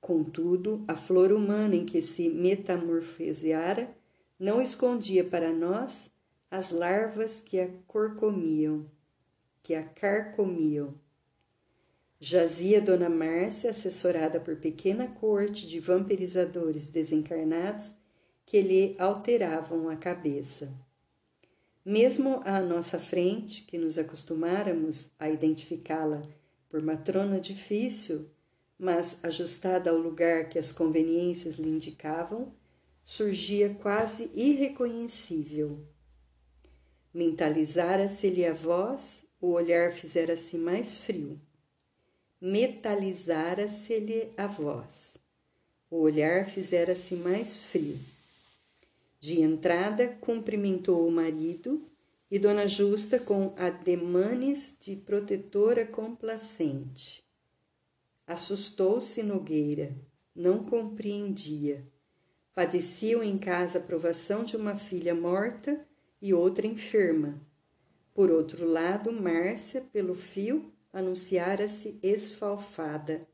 Contudo, 0.00 0.84
a 0.86 0.94
flor 0.94 1.32
humana 1.32 1.74
em 1.74 1.84
que 1.84 2.00
se 2.00 2.28
metamorfoseara 2.28 3.96
não 4.38 4.60
escondia 4.60 5.24
para 5.24 5.52
nós 5.52 6.10
as 6.50 6.70
larvas 6.70 7.40
que 7.40 7.58
a 7.58 7.68
corcomiam, 7.86 8.86
que 9.62 9.74
a 9.74 9.82
carcomiam. 9.82 10.94
Jazia 12.20 12.80
Dona 12.80 13.10
Márcia, 13.10 13.70
assessorada 13.70 14.38
por 14.38 14.56
pequena 14.56 15.08
corte 15.08 15.66
de 15.66 15.80
vampirizadores 15.80 16.88
desencarnados 16.88 17.94
que 18.44 18.62
lhe 18.62 18.94
alteravam 18.98 19.88
a 19.88 19.96
cabeça. 19.96 20.72
Mesmo 21.84 22.40
à 22.44 22.60
nossa 22.60 22.98
frente, 22.98 23.64
que 23.64 23.76
nos 23.76 23.98
acostumáramos 23.98 25.10
a 25.18 25.28
identificá-la 25.28 26.22
por 26.68 26.82
matrona 26.82 27.40
difícil, 27.40 28.30
mas 28.78 29.18
ajustada 29.22 29.90
ao 29.90 29.96
lugar 29.96 30.48
que 30.48 30.58
as 30.58 30.72
conveniências 30.72 31.56
lhe 31.56 31.68
indicavam, 31.68 32.52
surgia 33.04 33.74
quase 33.80 34.30
irreconhecível. 34.34 35.86
Mentalizara-se-lhe 37.14 38.44
a 38.44 38.52
voz, 38.52 39.24
o 39.40 39.52
olhar 39.52 39.92
fizera-se 39.92 40.58
mais 40.58 40.96
frio. 40.96 41.40
Metalizara-se-lhe 42.40 44.32
a 44.36 44.46
voz, 44.46 45.16
o 45.90 46.00
olhar 46.00 46.46
fizera-se 46.46 47.14
mais 47.14 47.56
frio. 47.56 47.98
De 49.18 49.40
entrada, 49.40 50.08
cumprimentou 50.20 51.06
o 51.06 51.10
marido 51.10 51.82
e 52.30 52.38
Dona 52.38 52.66
Justa 52.66 53.18
com 53.18 53.54
ademanes 53.56 54.76
de 54.80 54.96
protetora 54.96 55.86
complacente 55.86 57.26
Assustou-se 58.26 59.22
Nogueira, 59.22 59.94
não 60.34 60.64
compreendia. 60.64 61.86
Padeciam 62.52 63.22
em 63.22 63.38
casa 63.38 63.78
a 63.78 63.80
provação 63.80 64.42
de 64.42 64.56
uma 64.56 64.76
filha 64.76 65.14
morta 65.14 65.86
e 66.20 66.34
outra 66.34 66.66
enferma. 66.66 67.40
Por 68.12 68.32
outro 68.32 68.66
lado, 68.66 69.12
Márcia, 69.12 69.80
pelo 69.92 70.16
fio, 70.16 70.72
anunciara-se 70.92 72.00
esfalfada. 72.02 73.28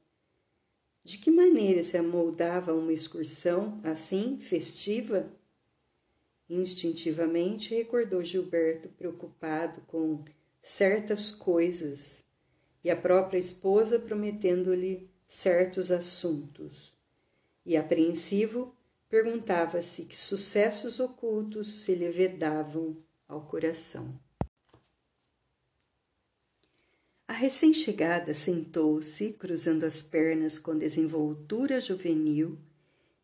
De 1.02 1.16
que 1.16 1.30
maneira 1.30 1.82
se 1.82 1.96
amoldava 1.96 2.74
uma 2.74 2.92
excursão 2.92 3.80
assim, 3.82 4.38
festiva? 4.38 5.32
Instintivamente 6.54 7.74
recordou 7.74 8.22
Gilberto 8.22 8.86
preocupado 8.90 9.80
com 9.86 10.22
certas 10.62 11.32
coisas 11.32 12.22
e 12.84 12.90
a 12.90 12.96
própria 12.96 13.38
esposa 13.38 13.98
prometendo-lhe 13.98 15.08
certos 15.26 15.90
assuntos. 15.90 16.92
E 17.64 17.74
apreensivo, 17.74 18.76
perguntava-se 19.08 20.04
que 20.04 20.14
sucessos 20.14 21.00
ocultos 21.00 21.84
se 21.84 21.94
lhe 21.94 22.10
vedavam 22.10 22.98
ao 23.26 23.46
coração. 23.46 24.20
A 27.26 27.32
recém-chegada 27.32 28.34
sentou-se, 28.34 29.32
cruzando 29.32 29.84
as 29.84 30.02
pernas 30.02 30.58
com 30.58 30.76
desenvoltura 30.76 31.80
juvenil, 31.80 32.58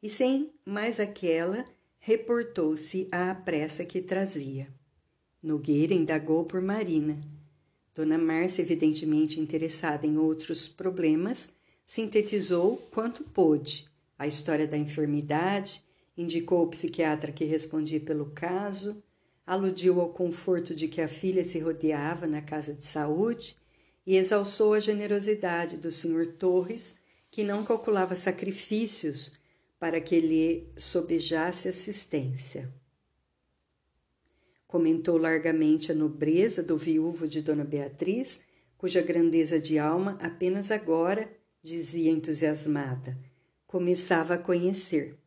e 0.03 0.09
sem 0.09 0.51
mais 0.65 0.99
aquela, 0.99 1.67
reportou-se 2.09 3.07
à 3.13 3.35
pressa 3.35 3.85
que 3.85 4.01
trazia. 4.01 4.67
Nogueira 5.43 5.93
indagou 5.93 6.43
por 6.43 6.59
Marina. 6.63 7.19
Dona 7.95 8.17
Márcia, 8.17 8.63
evidentemente 8.63 9.39
interessada 9.39 10.07
em 10.07 10.17
outros 10.17 10.67
problemas, 10.67 11.51
sintetizou 11.85 12.79
quanto 12.91 13.25
pôde 13.25 13.87
a 14.19 14.27
história 14.27 14.67
da 14.67 14.79
enfermidade, 14.79 15.85
indicou 16.17 16.63
o 16.63 16.69
psiquiatra 16.69 17.31
que 17.31 17.45
respondia 17.45 18.01
pelo 18.01 18.31
caso, 18.31 19.03
aludiu 19.47 20.01
ao 20.01 20.09
conforto 20.09 20.75
de 20.75 20.89
que 20.89 21.03
a 21.03 21.09
filha 21.09 21.45
se 21.45 21.59
rodeava 21.59 22.27
na 22.27 22.41
casa 22.41 22.73
de 22.73 22.87
saúde 22.87 23.55
e 24.07 24.17
exalçou 24.17 24.73
a 24.73 24.81
generosidade 24.81 25.77
do 25.77 25.93
Sr. 25.93 26.33
Torres, 26.39 26.97
que 27.31 27.45
não 27.45 27.63
calculava 27.63 28.15
sacrifícios 28.15 29.31
para 29.79 30.01
que 30.01 30.19
lhe 30.19 30.73
sobejasse 30.77 31.69
assistência. 31.69 32.73
Comentou 34.67 35.17
largamente 35.17 35.93
a 35.93 35.95
nobreza 35.95 36.63
do 36.63 36.77
viúvo 36.77 37.27
de 37.27 37.41
Dona 37.41 37.65
Beatriz, 37.65 38.41
cuja 38.77 39.01
grandeza 39.01 39.61
de 39.61 39.79
alma 39.79 40.19
apenas 40.21 40.71
agora, 40.71 41.31
dizia 41.63 42.11
entusiasmada, 42.11 43.19
começava 43.67 44.35
a 44.35 44.39
conhecer. 44.39 45.19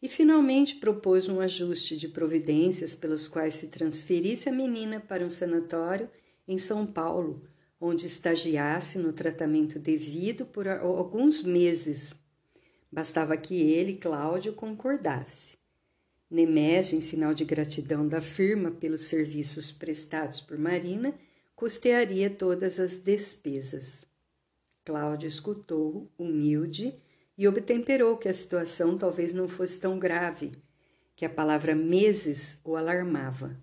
E 0.00 0.08
finalmente 0.08 0.76
propôs 0.76 1.28
um 1.28 1.40
ajuste 1.40 1.96
de 1.96 2.08
providências 2.08 2.94
pelos 2.94 3.26
quais 3.26 3.54
se 3.54 3.66
transferisse 3.66 4.48
a 4.48 4.52
menina 4.52 5.00
para 5.00 5.24
um 5.24 5.30
sanatório 5.30 6.08
em 6.46 6.58
São 6.58 6.86
Paulo, 6.86 7.42
onde 7.80 8.06
estagiasse 8.06 8.98
no 8.98 9.12
tratamento 9.12 9.78
devido 9.78 10.46
por 10.46 10.68
alguns 10.68 11.42
meses. 11.42 12.14
Bastava 12.90 13.36
que 13.36 13.60
ele, 13.60 13.96
Cláudio, 13.96 14.54
concordasse. 14.54 15.58
Nemésio, 16.30 16.96
em 16.96 17.00
sinal 17.00 17.32
de 17.32 17.44
gratidão 17.44 18.06
da 18.06 18.20
firma 18.20 18.70
pelos 18.70 19.02
serviços 19.02 19.72
prestados 19.72 20.40
por 20.40 20.58
Marina, 20.58 21.14
custearia 21.54 22.30
todas 22.30 22.78
as 22.78 22.98
despesas. 22.98 24.06
Cláudio 24.84 25.26
escutou, 25.26 26.10
humilde, 26.18 26.98
e 27.36 27.46
obtemperou 27.46 28.16
que 28.16 28.28
a 28.28 28.34
situação 28.34 28.98
talvez 28.98 29.32
não 29.32 29.46
fosse 29.46 29.78
tão 29.78 29.98
grave, 29.98 30.52
que 31.14 31.24
a 31.24 31.30
palavra 31.30 31.74
meses 31.74 32.58
o 32.64 32.74
alarmava. 32.76 33.56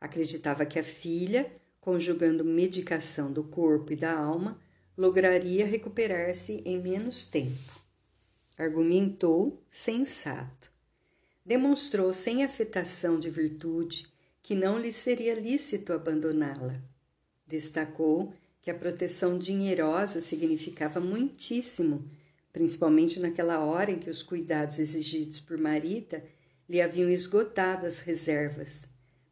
Acreditava 0.00 0.64
que 0.64 0.78
a 0.78 0.84
filha, 0.84 1.50
conjugando 1.80 2.44
medicação 2.44 3.32
do 3.32 3.44
corpo 3.44 3.92
e 3.92 3.96
da 3.96 4.16
alma, 4.16 4.58
lograria 4.96 5.66
recuperar-se 5.66 6.62
em 6.64 6.80
menos 6.80 7.24
tempo. 7.24 7.79
Argumentou 8.62 9.62
sensato. 9.70 10.70
Demonstrou 11.44 12.12
sem 12.12 12.44
afetação 12.44 13.18
de 13.18 13.30
virtude 13.30 14.06
que 14.42 14.54
não 14.54 14.78
lhe 14.78 14.92
seria 14.92 15.34
lícito 15.34 15.92
abandoná-la. 15.92 16.80
Destacou 17.46 18.34
que 18.60 18.70
a 18.70 18.74
proteção 18.74 19.38
dinheirosa 19.38 20.20
significava 20.20 21.00
muitíssimo, 21.00 22.08
principalmente 22.52 23.18
naquela 23.18 23.60
hora 23.60 23.90
em 23.90 23.98
que 23.98 24.10
os 24.10 24.22
cuidados 24.22 24.78
exigidos 24.78 25.40
por 25.40 25.56
Marita 25.56 26.22
lhe 26.68 26.80
haviam 26.80 27.08
esgotado 27.08 27.86
as 27.86 27.98
reservas 27.98 28.84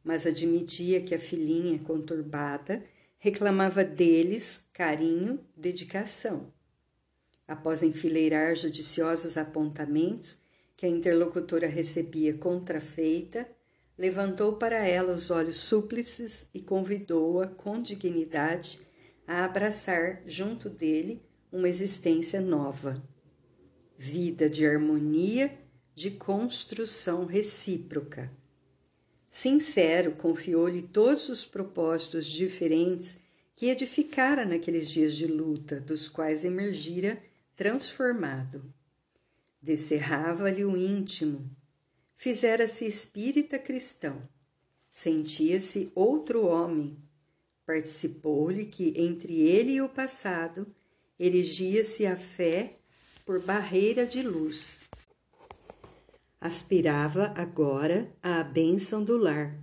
mas 0.09 0.27
admitia 0.27 1.03
que 1.03 1.15
a 1.15 1.19
filhinha 1.19 1.79
conturbada 1.81 2.83
reclamava 3.19 3.85
deles 3.85 4.65
carinho, 4.73 5.39
dedicação. 5.55 6.51
Após 7.49 7.83
enfileirar 7.83 8.55
judiciosos 8.55 9.39
apontamentos 9.39 10.37
que 10.77 10.85
a 10.85 10.89
interlocutora 10.89 11.67
recebia 11.67 12.35
contrafeita, 12.35 13.49
levantou 13.97 14.53
para 14.53 14.87
ela 14.87 15.15
os 15.15 15.31
olhos 15.31 15.57
súplices 15.57 16.47
e 16.53 16.61
convidou-a 16.61 17.47
com 17.47 17.81
dignidade 17.81 18.79
a 19.27 19.47
abraçar 19.47 20.23
junto 20.27 20.69
dele 20.69 21.23
uma 21.51 21.71
existência 21.71 22.39
nova. 22.39 23.03
Vida 23.97 24.49
de 24.49 24.67
harmonia, 24.67 25.51
de 25.95 26.11
construção 26.11 27.25
recíproca. 27.25 28.31
Sincero, 29.31 30.13
confiou-lhe 30.13 30.83
todos 30.83 31.31
os 31.31 31.47
propósitos 31.47 32.27
diferentes 32.27 33.19
que 33.57 33.67
edificara 33.67 34.45
naqueles 34.45 34.89
dias 34.91 35.17
de 35.17 35.27
luta, 35.27 35.81
dos 35.81 36.09
quais 36.09 36.45
emergira 36.45 37.21
transformado. 37.59 38.73
Descerrava-lhe 39.61 40.65
o 40.65 40.75
íntimo, 40.75 41.51
fizera-se 42.17 42.87
espírita 42.87 43.59
cristão, 43.59 44.27
sentia-se 44.91 45.93
outro 45.95 46.47
homem, 46.47 46.97
participou-lhe 47.67 48.65
que 48.65 48.95
entre 48.97 49.43
ele 49.43 49.73
e 49.73 49.83
o 49.83 49.91
passado 49.91 50.67
erigia-se 51.21 52.07
a 52.07 52.17
fé 52.17 52.79
por 53.27 53.43
barreira 53.43 54.07
de 54.07 54.23
luz 54.23 54.79
Aspirava 56.41 57.33
agora 57.35 58.09
à 58.23 58.45
bênção 58.45 59.03
do 59.03 59.17
lar, 59.17 59.59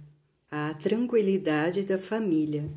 à 0.52 0.74
tranquilidade 0.74 1.84
da 1.84 1.98
família. 1.98 2.70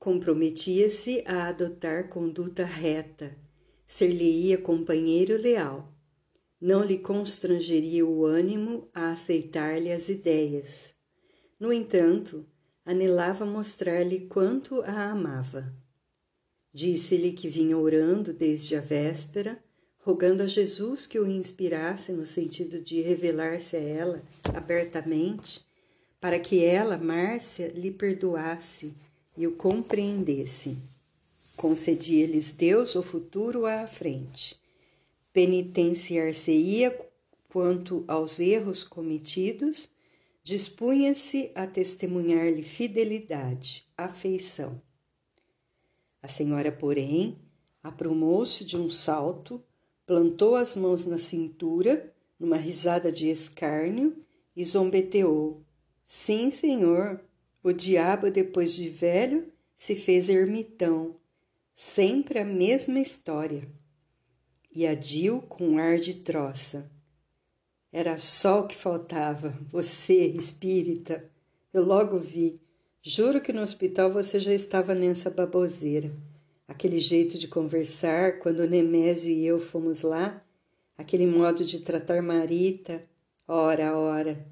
Comprometia-se 0.00 1.22
a 1.24 1.46
adotar 1.46 2.08
conduta 2.08 2.64
reta, 2.64 3.36
ser-lhe-ia 3.90 4.56
companheiro 4.56 5.36
leal. 5.36 5.92
Não 6.60 6.84
lhe 6.84 6.98
constrangeria 6.98 8.06
o 8.06 8.24
ânimo 8.24 8.88
a 8.94 9.10
aceitar-lhe 9.10 9.90
as 9.90 10.08
ideias. 10.08 10.94
No 11.58 11.72
entanto, 11.72 12.46
anelava 12.84 13.44
mostrar-lhe 13.44 14.26
quanto 14.28 14.80
a 14.82 15.10
amava. 15.10 15.74
Disse-lhe 16.72 17.32
que 17.32 17.48
vinha 17.48 17.76
orando 17.76 18.32
desde 18.32 18.76
a 18.76 18.80
véspera 18.80 19.60
rogando 20.02 20.42
a 20.42 20.46
Jesus 20.46 21.06
que 21.06 21.18
o 21.18 21.26
inspirasse 21.26 22.12
no 22.12 22.24
sentido 22.24 22.80
de 22.80 23.00
revelar-se 23.00 23.76
a 23.76 23.80
ela 23.80 24.22
abertamente, 24.54 25.60
para 26.20 26.38
que 26.38 26.64
ela, 26.64 26.96
Márcia, 26.96 27.68
lhe 27.68 27.90
perdoasse 27.90 28.94
e 29.36 29.46
o 29.46 29.52
compreendesse. 29.52 30.78
Concedia-lhes 31.60 32.54
Deus 32.54 32.94
o 32.96 33.02
futuro 33.02 33.66
à 33.66 33.86
frente. 33.86 34.58
Penitenciar-se-ia 35.30 36.98
quanto 37.50 38.02
aos 38.08 38.40
erros 38.40 38.82
cometidos, 38.82 39.90
dispunha-se 40.42 41.50
a 41.54 41.66
testemunhar-lhe 41.66 42.62
fidelidade, 42.62 43.86
afeição. 43.94 44.80
A 46.22 46.28
senhora, 46.28 46.72
porém, 46.72 47.36
aprumou-se 47.82 48.64
de 48.64 48.78
um 48.78 48.88
salto 48.88 49.62
plantou 50.06 50.56
as 50.56 50.74
mãos 50.74 51.04
na 51.04 51.18
cintura, 51.18 52.10
numa 52.38 52.56
risada 52.56 53.12
de 53.12 53.28
escárnio, 53.28 54.16
e 54.56 54.64
zombeteou. 54.64 55.62
Sim, 56.08 56.50
senhor, 56.50 57.22
o 57.62 57.70
diabo, 57.70 58.30
depois 58.30 58.72
de 58.72 58.88
velho, 58.88 59.52
se 59.76 59.94
fez 59.94 60.30
ermitão. 60.30 61.19
Sempre 61.82 62.38
a 62.38 62.44
mesma 62.44 63.00
história. 63.00 63.66
E 64.70 64.86
a 64.86 64.94
Dil 64.94 65.40
com 65.40 65.78
ar 65.78 65.98
de 65.98 66.12
troça. 66.12 66.90
Era 67.90 68.18
só 68.18 68.60
o 68.60 68.66
que 68.66 68.76
faltava, 68.76 69.58
você, 69.70 70.26
espírita. 70.26 71.24
Eu 71.72 71.82
logo 71.82 72.18
vi. 72.18 72.60
Juro 73.02 73.40
que 73.40 73.50
no 73.50 73.62
hospital 73.62 74.12
você 74.12 74.38
já 74.38 74.52
estava 74.52 74.94
nessa 74.94 75.30
baboseira. 75.30 76.12
Aquele 76.68 76.98
jeito 76.98 77.38
de 77.38 77.48
conversar 77.48 78.40
quando 78.40 78.68
Nemésio 78.68 79.32
e 79.32 79.46
eu 79.46 79.58
fomos 79.58 80.02
lá, 80.02 80.44
aquele 80.98 81.26
modo 81.26 81.64
de 81.64 81.80
tratar 81.80 82.22
Marita, 82.22 83.02
ora, 83.48 83.96
ora. 83.96 84.46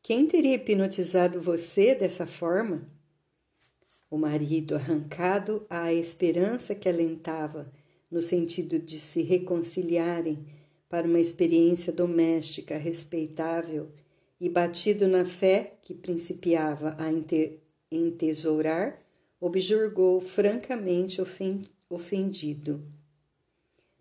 Quem 0.00 0.28
teria 0.28 0.54
hipnotizado 0.54 1.40
você 1.40 1.96
dessa 1.96 2.24
forma? 2.24 2.88
O 4.12 4.18
marido, 4.18 4.74
arrancado 4.74 5.64
à 5.70 5.90
esperança 5.90 6.74
que 6.74 6.86
alentava, 6.86 7.72
no 8.10 8.20
sentido 8.20 8.78
de 8.78 9.00
se 9.00 9.22
reconciliarem 9.22 10.44
para 10.86 11.06
uma 11.06 11.18
experiência 11.18 11.90
doméstica 11.90 12.76
respeitável 12.76 13.88
e 14.38 14.50
batido 14.50 15.08
na 15.08 15.24
fé 15.24 15.78
que 15.82 15.94
principiava 15.94 16.94
a 16.98 17.06
entesourar, 17.90 19.02
objurgou 19.40 20.20
francamente 20.20 21.22
ofendido. 21.88 22.84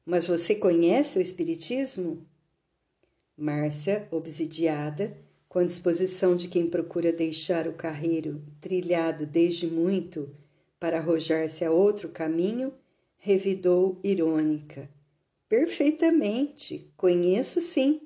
Mas 0.05 0.27
você 0.27 0.55
conhece 0.55 1.19
o 1.19 1.21
Espiritismo? 1.21 2.27
Márcia, 3.37 4.09
obsidiada, 4.11 5.15
com 5.51 5.59
a 5.59 5.65
disposição 5.65 6.33
de 6.33 6.47
quem 6.47 6.65
procura 6.65 7.11
deixar 7.11 7.67
o 7.67 7.73
carreiro 7.73 8.41
trilhado 8.61 9.25
desde 9.25 9.67
muito 9.67 10.33
para 10.79 10.97
arrojar-se 10.97 11.65
a 11.65 11.69
outro 11.69 12.07
caminho, 12.07 12.73
revidou 13.17 13.99
irônica. 14.01 14.89
Perfeitamente, 15.49 16.89
conheço 16.95 17.59
sim. 17.59 17.99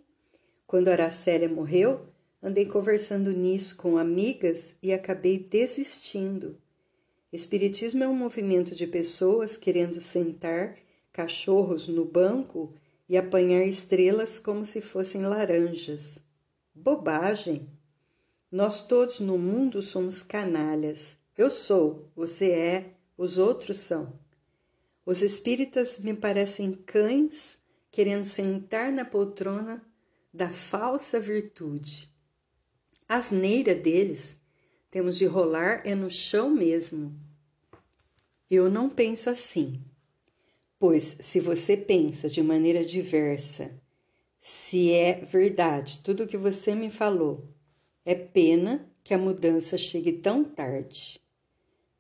Quando 0.65 0.88
Aracélia 0.88 1.47
morreu, 1.47 2.08
andei 2.41 2.65
conversando 2.65 3.31
nisso 3.31 3.75
com 3.75 3.95
amigas 3.95 4.75
e 4.81 4.91
acabei 4.91 5.38
desistindo. 5.38 6.58
Espiritismo 7.31 8.03
é 8.03 8.08
um 8.08 8.15
movimento 8.15 8.73
de 8.73 8.88
pessoas 8.88 9.55
querendo 9.55 10.01
sentar 10.01 10.79
cachorros 11.13 11.88
no 11.88 12.05
banco 12.05 12.73
e 13.08 13.15
apanhar 13.15 13.63
estrelas 13.63 14.39
como 14.39 14.65
se 14.65 14.81
fossem 14.81 15.21
laranjas. 15.21 16.24
Bobagem! 16.77 17.69
Nós 18.51 18.85
todos 18.85 19.21
no 19.21 19.38
mundo 19.38 19.81
somos 19.81 20.21
canalhas. 20.21 21.17
Eu 21.38 21.49
sou, 21.49 22.11
você 22.13 22.51
é, 22.51 22.93
os 23.17 23.38
outros 23.38 23.79
são. 23.79 24.19
Os 25.05 25.21
espíritas 25.21 25.99
me 25.99 26.13
parecem 26.13 26.73
cães 26.73 27.57
querendo 27.89 28.25
sentar 28.25 28.91
na 28.91 29.05
poltrona 29.05 29.81
da 30.33 30.49
falsa 30.49 31.17
virtude. 31.17 32.13
Asneira 33.07 33.73
deles 33.73 34.35
temos 34.91 35.17
de 35.17 35.25
rolar 35.25 35.81
é 35.85 35.95
no 35.95 36.09
chão 36.09 36.49
mesmo. 36.49 37.17
Eu 38.51 38.69
não 38.69 38.89
penso 38.89 39.29
assim. 39.29 39.81
Pois, 40.77 41.15
se 41.21 41.39
você 41.39 41.77
pensa 41.77 42.27
de 42.27 42.43
maneira 42.43 42.83
diversa 42.83 43.81
se 44.47 44.93
é 44.93 45.15
verdade 45.15 45.97
tudo 46.03 46.23
o 46.23 46.27
que 46.27 46.38
você 46.38 46.75
me 46.75 46.91
falou. 46.91 47.43
É 48.05 48.13
pena 48.13 48.88
que 49.03 49.12
a 49.12 49.17
mudança 49.17 49.75
chegue 49.75 50.12
tão 50.12 50.43
tarde. 50.43 51.19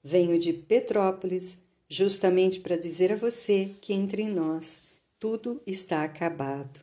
Venho 0.03 0.37
de 0.37 0.53
Petrópolis 0.53 1.57
justamente 1.89 2.59
para 2.59 2.77
dizer 2.77 3.11
a 3.11 3.15
você 3.15 3.71
que 3.81 3.93
entre 3.93 4.25
nós 4.25 4.83
tudo 5.19 5.59
está 5.65 6.03
acabado. 6.03 6.79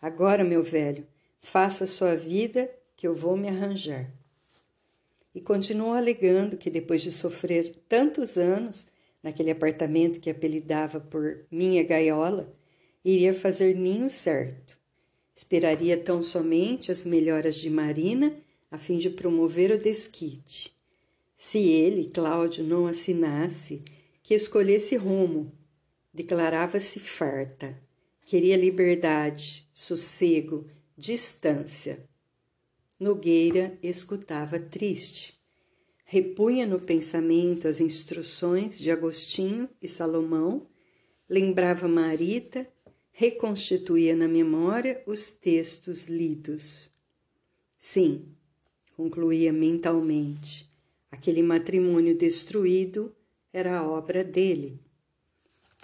Agora, 0.00 0.44
meu 0.44 0.62
velho, 0.62 1.04
faça 1.40 1.86
sua 1.86 2.14
vida 2.14 2.70
que 2.96 3.04
eu 3.04 3.12
vou 3.12 3.36
me 3.36 3.48
arranjar. 3.48 4.08
E 5.34 5.40
continuou 5.40 5.92
alegando 5.92 6.56
que 6.56 6.70
depois 6.70 7.02
de 7.02 7.10
sofrer 7.10 7.74
tantos 7.88 8.36
anos 8.36 8.86
naquele 9.20 9.50
apartamento 9.50 10.20
que 10.20 10.30
apelidava 10.30 11.00
por 11.00 11.44
minha 11.50 11.82
gaiola, 11.82 12.54
iria 13.04 13.34
fazer 13.34 13.74
ninho 13.74 14.08
certo. 14.08 14.79
Esperaria 15.40 15.96
tão 15.96 16.22
somente 16.22 16.92
as 16.92 17.02
melhoras 17.02 17.56
de 17.56 17.70
Marina 17.70 18.36
a 18.70 18.76
fim 18.76 18.98
de 18.98 19.08
promover 19.08 19.70
o 19.70 19.78
desquite. 19.78 20.76
Se 21.34 21.58
ele, 21.58 22.10
Cláudio, 22.10 22.62
não 22.62 22.86
assinasse, 22.86 23.82
que 24.22 24.34
escolhesse 24.34 24.96
rumo, 24.96 25.50
declarava-se 26.12 27.00
farta. 27.00 27.74
Queria 28.26 28.54
liberdade, 28.54 29.66
sossego, 29.72 30.68
distância. 30.94 32.04
Nogueira 32.98 33.78
escutava 33.82 34.60
triste. 34.60 35.40
Repunha 36.04 36.66
no 36.66 36.78
pensamento 36.78 37.66
as 37.66 37.80
instruções 37.80 38.78
de 38.78 38.90
Agostinho 38.90 39.70
e 39.80 39.88
Salomão, 39.88 40.66
lembrava 41.26 41.88
Marita 41.88 42.68
reconstituía 43.20 44.16
na 44.16 44.26
memória 44.26 45.02
os 45.04 45.30
textos 45.30 46.06
lidos. 46.06 46.90
Sim, 47.78 48.34
concluía 48.96 49.52
mentalmente, 49.52 50.66
aquele 51.10 51.42
matrimônio 51.42 52.16
destruído 52.16 53.14
era 53.52 53.76
a 53.76 53.86
obra 53.86 54.24
dele. 54.24 54.80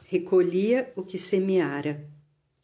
Recolhia 0.07 0.90
o 0.96 1.03
que 1.03 1.18
semeara: 1.18 2.09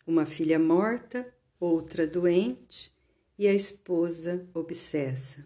uma 0.06 0.24
filha 0.24 0.58
morta, 0.58 1.30
outra 1.60 2.06
doente 2.06 2.90
e 3.38 3.46
a 3.46 3.52
esposa 3.52 4.48
obsessa. 4.54 5.44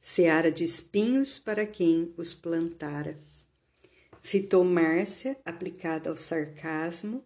Seara 0.00 0.50
de 0.50 0.64
espinhos 0.64 1.38
para 1.38 1.64
quem 1.64 2.12
os 2.16 2.34
plantara. 2.34 3.20
Fitou 4.20 4.64
Márcia, 4.64 5.38
aplicada 5.44 6.10
ao 6.10 6.16
sarcasmo, 6.16 7.24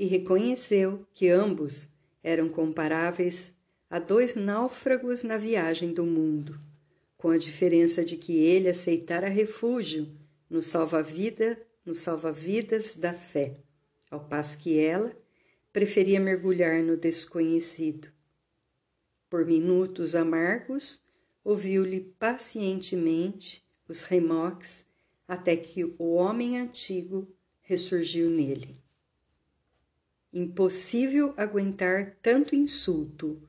e 0.00 0.06
reconheceu 0.06 1.06
que 1.12 1.28
ambos 1.28 1.90
eram 2.22 2.48
comparáveis 2.48 3.54
a 3.90 3.98
dois 3.98 4.34
náufragos 4.34 5.22
na 5.22 5.36
viagem 5.36 5.92
do 5.92 6.06
mundo, 6.06 6.58
com 7.18 7.28
a 7.28 7.36
diferença 7.36 8.02
de 8.02 8.16
que 8.16 8.32
ele 8.38 8.70
aceitara 8.70 9.28
refúgio 9.28 10.10
no 10.48 10.62
salva-vida, 10.62 11.60
no 11.84 11.94
salva-vidas 11.94 12.94
da 12.94 13.12
fé, 13.12 13.58
ao 14.10 14.24
passo 14.24 14.56
que 14.56 14.78
ela 14.78 15.14
preferia 15.70 16.18
mergulhar 16.18 16.82
no 16.82 16.96
desconhecido. 16.96 18.08
Por 19.28 19.44
minutos 19.44 20.14
amargos, 20.14 21.02
ouviu-lhe 21.44 22.00
pacientemente 22.18 23.62
os 23.86 24.04
remoques 24.04 24.86
até 25.28 25.56
que 25.56 25.84
o 25.84 26.14
homem 26.14 26.58
antigo 26.58 27.28
ressurgiu 27.60 28.30
nele. 28.30 28.79
Impossível 30.32 31.34
aguentar 31.36 32.16
tanto 32.22 32.54
insulto, 32.54 33.42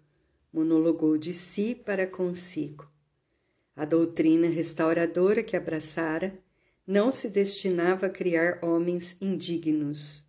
monologou 0.51 1.15
de 1.15 1.31
si 1.31 1.75
para 1.75 2.07
consigo. 2.07 2.89
A 3.75 3.85
doutrina 3.85 4.49
restauradora 4.49 5.43
que 5.43 5.55
abraçara 5.55 6.39
não 6.85 7.11
se 7.11 7.29
destinava 7.29 8.07
a 8.07 8.09
criar 8.09 8.57
homens 8.63 9.15
indignos. 9.21 10.25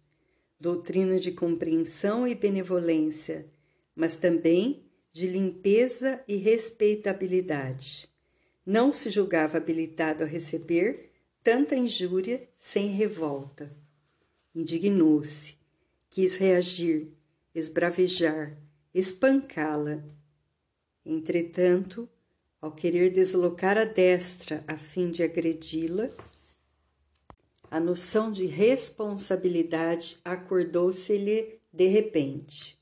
Doutrina 0.61 1.19
de 1.19 1.33
compreensão 1.33 2.29
e 2.29 2.35
benevolência, 2.35 3.47
mas 3.97 4.19
também 4.19 4.85
de 5.11 5.27
limpeza 5.27 6.23
e 6.29 6.37
respeitabilidade. 6.37 8.11
Não 8.65 8.93
se 8.93 9.09
julgava 9.09 9.57
habilitado 9.57 10.23
a 10.23 10.27
receber 10.27 11.13
tanta 11.43 11.75
injúria 11.75 12.47
sem 12.59 12.89
revolta. 12.89 13.75
Indignou-se 14.55 15.62
quis 16.13 16.37
reagir, 16.37 17.11
esbravejar, 17.55 18.59
espancá-la. 18.93 20.05
Entretanto, 21.07 22.07
ao 22.61 22.71
querer 22.71 23.11
deslocar 23.11 23.79
a 23.79 23.87
destra 23.87 24.63
a 24.69 24.77
fim 24.77 25.11
de 25.11 25.23
agredi-la, 25.23 26.11
a 27.71 27.81
noção 27.81 28.31
de 28.31 28.45
responsabilidade 28.45 30.19
acordou-se-lhe 30.23 31.59
de 31.73 31.87
repente. 31.87 32.79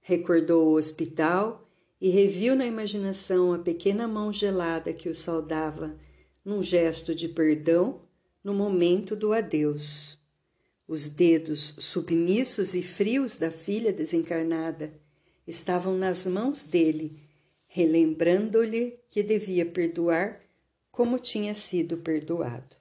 Recordou 0.00 0.68
o 0.68 0.76
hospital 0.76 1.68
e 2.00 2.08
reviu 2.08 2.56
na 2.56 2.64
imaginação 2.64 3.52
a 3.52 3.58
pequena 3.58 4.08
mão 4.08 4.32
gelada 4.32 4.90
que 4.94 5.10
o 5.10 5.14
saudava 5.14 5.94
num 6.42 6.62
gesto 6.62 7.14
de 7.14 7.28
perdão 7.28 8.00
no 8.42 8.54
momento 8.54 9.14
do 9.14 9.34
adeus 9.34 10.18
os 10.90 11.06
dedos 11.06 11.76
submissos 11.78 12.74
e 12.74 12.82
frios 12.82 13.36
da 13.36 13.48
filha 13.48 13.92
desencarnada 13.92 14.92
estavam 15.46 15.96
nas 15.96 16.26
mãos 16.26 16.64
dele, 16.64 17.16
relembrando-lhe 17.68 18.98
que 19.08 19.22
devia 19.22 19.64
perdoar 19.64 20.40
como 20.90 21.16
tinha 21.16 21.54
sido 21.54 21.98
perdoado. 21.98 22.74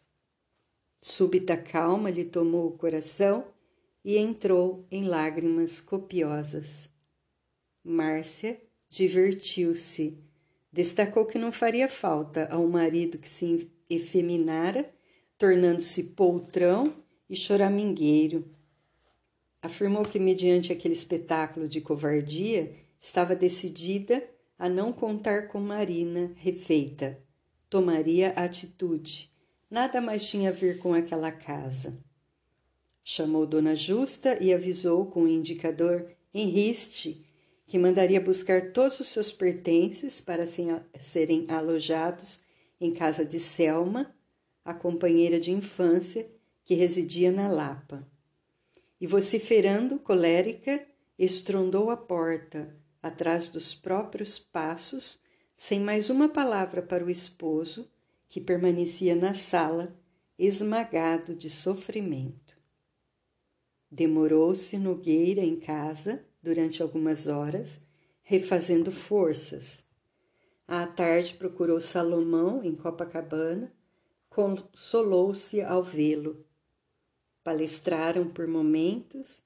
Súbita 0.99 1.55
calma 1.55 2.09
lhe 2.09 2.25
tomou 2.25 2.69
o 2.69 2.77
coração 2.79 3.45
e 4.03 4.17
entrou 4.17 4.87
em 4.89 5.03
lágrimas 5.03 5.79
copiosas. 5.79 6.89
Márcia 7.83 8.59
divertiu-se. 8.89 10.17
Destacou 10.73 11.27
que 11.27 11.37
não 11.37 11.51
faria 11.51 11.87
falta 11.87 12.47
a 12.49 12.57
um 12.57 12.69
marido 12.69 13.19
que 13.19 13.29
se 13.29 13.69
efeminara, 13.87 14.91
tornando-se 15.37 16.05
poltrão 16.05 17.07
e 17.29 17.35
choramingueiro. 17.35 18.49
Afirmou 19.61 20.03
que, 20.03 20.17
mediante 20.17 20.71
aquele 20.71 20.93
espetáculo 20.93 21.67
de 21.67 21.79
covardia, 21.79 22.73
estava 22.99 23.35
decidida 23.35 24.23
a 24.57 24.67
não 24.67 24.91
contar 24.91 25.47
com 25.47 25.59
Marina 25.59 26.31
refeita. 26.35 27.19
Tomaria 27.69 28.29
atitude. 28.31 29.31
Nada 29.69 30.01
mais 30.01 30.27
tinha 30.27 30.49
a 30.49 30.53
ver 30.53 30.79
com 30.79 30.93
aquela 30.93 31.31
casa. 31.31 31.97
Chamou 33.03 33.45
Dona 33.45 33.75
Justa 33.75 34.37
e 34.41 34.53
avisou 34.53 35.05
com 35.05 35.23
o 35.23 35.27
indicador 35.27 36.11
em 36.33 36.49
riste 36.49 37.25
que 37.67 37.77
mandaria 37.77 38.19
buscar 38.19 38.71
todos 38.71 38.99
os 38.99 39.07
seus 39.07 39.31
pertences 39.31 40.19
para 40.19 40.47
serem 40.99 41.45
alojados 41.47 42.41
em 42.81 42.91
casa 42.91 43.23
de 43.23 43.39
Selma, 43.39 44.15
a 44.65 44.73
companheira 44.73 45.39
de 45.39 45.51
infância 45.51 46.27
que 46.69 46.75
residia 46.75 47.31
na 47.31 47.47
Lapa. 47.47 48.07
E 49.01 49.07
vociferando, 49.07 49.97
colérica, 49.97 50.85
estrondou 51.17 51.89
a 51.89 51.97
porta, 51.97 52.77
atrás 53.01 53.49
dos 53.49 53.73
próprios 53.73 54.37
passos, 54.37 55.19
sem 55.57 55.79
mais 55.79 56.11
uma 56.11 56.29
palavra 56.29 56.83
para 56.83 57.03
o 57.03 57.09
esposo, 57.09 57.89
que 58.27 58.39
permanecia 58.39 59.15
na 59.15 59.33
sala, 59.33 59.99
esmagado 60.37 61.33
de 61.33 61.49
sofrimento. 61.49 62.55
Demorou-se 63.89 64.77
Nogueira 64.77 65.41
em 65.41 65.55
casa 65.55 66.23
durante 66.39 66.83
algumas 66.83 67.25
horas, 67.25 67.81
refazendo 68.21 68.91
forças. 68.91 69.83
À 70.67 70.85
tarde 70.85 71.33
procurou 71.33 71.81
Salomão 71.81 72.63
em 72.63 72.75
Copacabana, 72.75 73.73
consolou-se 74.29 75.63
ao 75.63 75.81
vê-lo. 75.81 76.45
Palestraram 77.49 78.27
por 78.27 78.45
momentos 78.47 79.41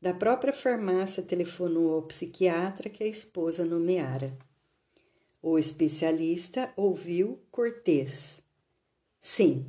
da 0.00 0.14
própria 0.14 0.52
farmácia 0.52 1.24
telefonou 1.24 1.92
ao 1.92 2.02
psiquiatra 2.02 2.88
que 2.88 3.02
a 3.02 3.06
esposa 3.08 3.64
nomeara. 3.64 4.38
O 5.42 5.58
especialista 5.58 6.72
ouviu 6.76 7.40
cortês. 7.50 8.40
Sim, 9.20 9.66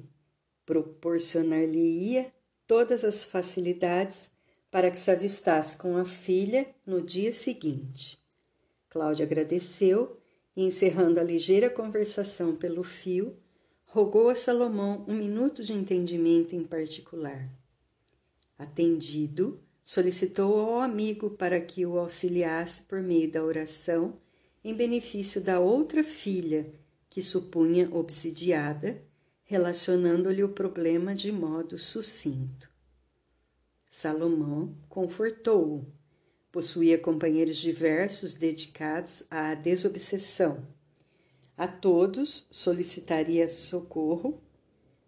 proporcionar-lhe-ia 0.67 2.31
todas 2.67 3.03
as 3.03 3.23
facilidades 3.23 4.29
para 4.69 4.91
que 4.91 4.99
se 4.99 5.09
avistasse 5.09 5.75
com 5.75 5.97
a 5.97 6.05
filha 6.05 6.67
no 6.85 7.01
dia 7.01 7.33
seguinte. 7.33 8.19
Cláudia 8.87 9.25
agradeceu 9.25 10.21
e, 10.55 10.63
encerrando 10.63 11.19
a 11.19 11.23
ligeira 11.23 11.71
conversação 11.71 12.55
pelo 12.55 12.83
fio, 12.83 13.35
rogou 13.87 14.29
a 14.29 14.35
Salomão 14.35 15.03
um 15.07 15.15
minuto 15.15 15.63
de 15.63 15.73
entendimento 15.73 16.55
em 16.55 16.63
particular. 16.63 17.49
Atendido, 18.59 19.63
solicitou 19.81 20.59
ao 20.59 20.81
amigo 20.81 21.29
para 21.29 21.61
que 21.61 21.85
o 21.85 21.97
auxiliasse 21.97 22.81
por 22.81 23.01
meio 23.01 23.31
da 23.31 23.41
oração 23.41 24.19
em 24.61 24.75
benefício 24.75 25.39
da 25.39 25.61
outra 25.61 26.03
filha 26.03 26.69
que 27.09 27.21
supunha 27.21 27.89
obsidiada, 27.89 29.01
relacionando-lhe 29.45 30.43
o 30.43 30.49
problema 30.49 31.15
de 31.15 31.31
modo 31.31 31.77
sucinto. 31.77 32.69
Salomão 33.89 34.75
confortou-o. 34.89 35.85
Possuía 36.51 36.97
companheiros 36.97 37.57
diversos 37.57 38.33
dedicados 38.33 39.23
à 39.31 39.55
desobsessão. 39.55 40.67
A 41.57 41.67
todos 41.67 42.45
solicitaria 42.51 43.47
socorro, 43.47 44.41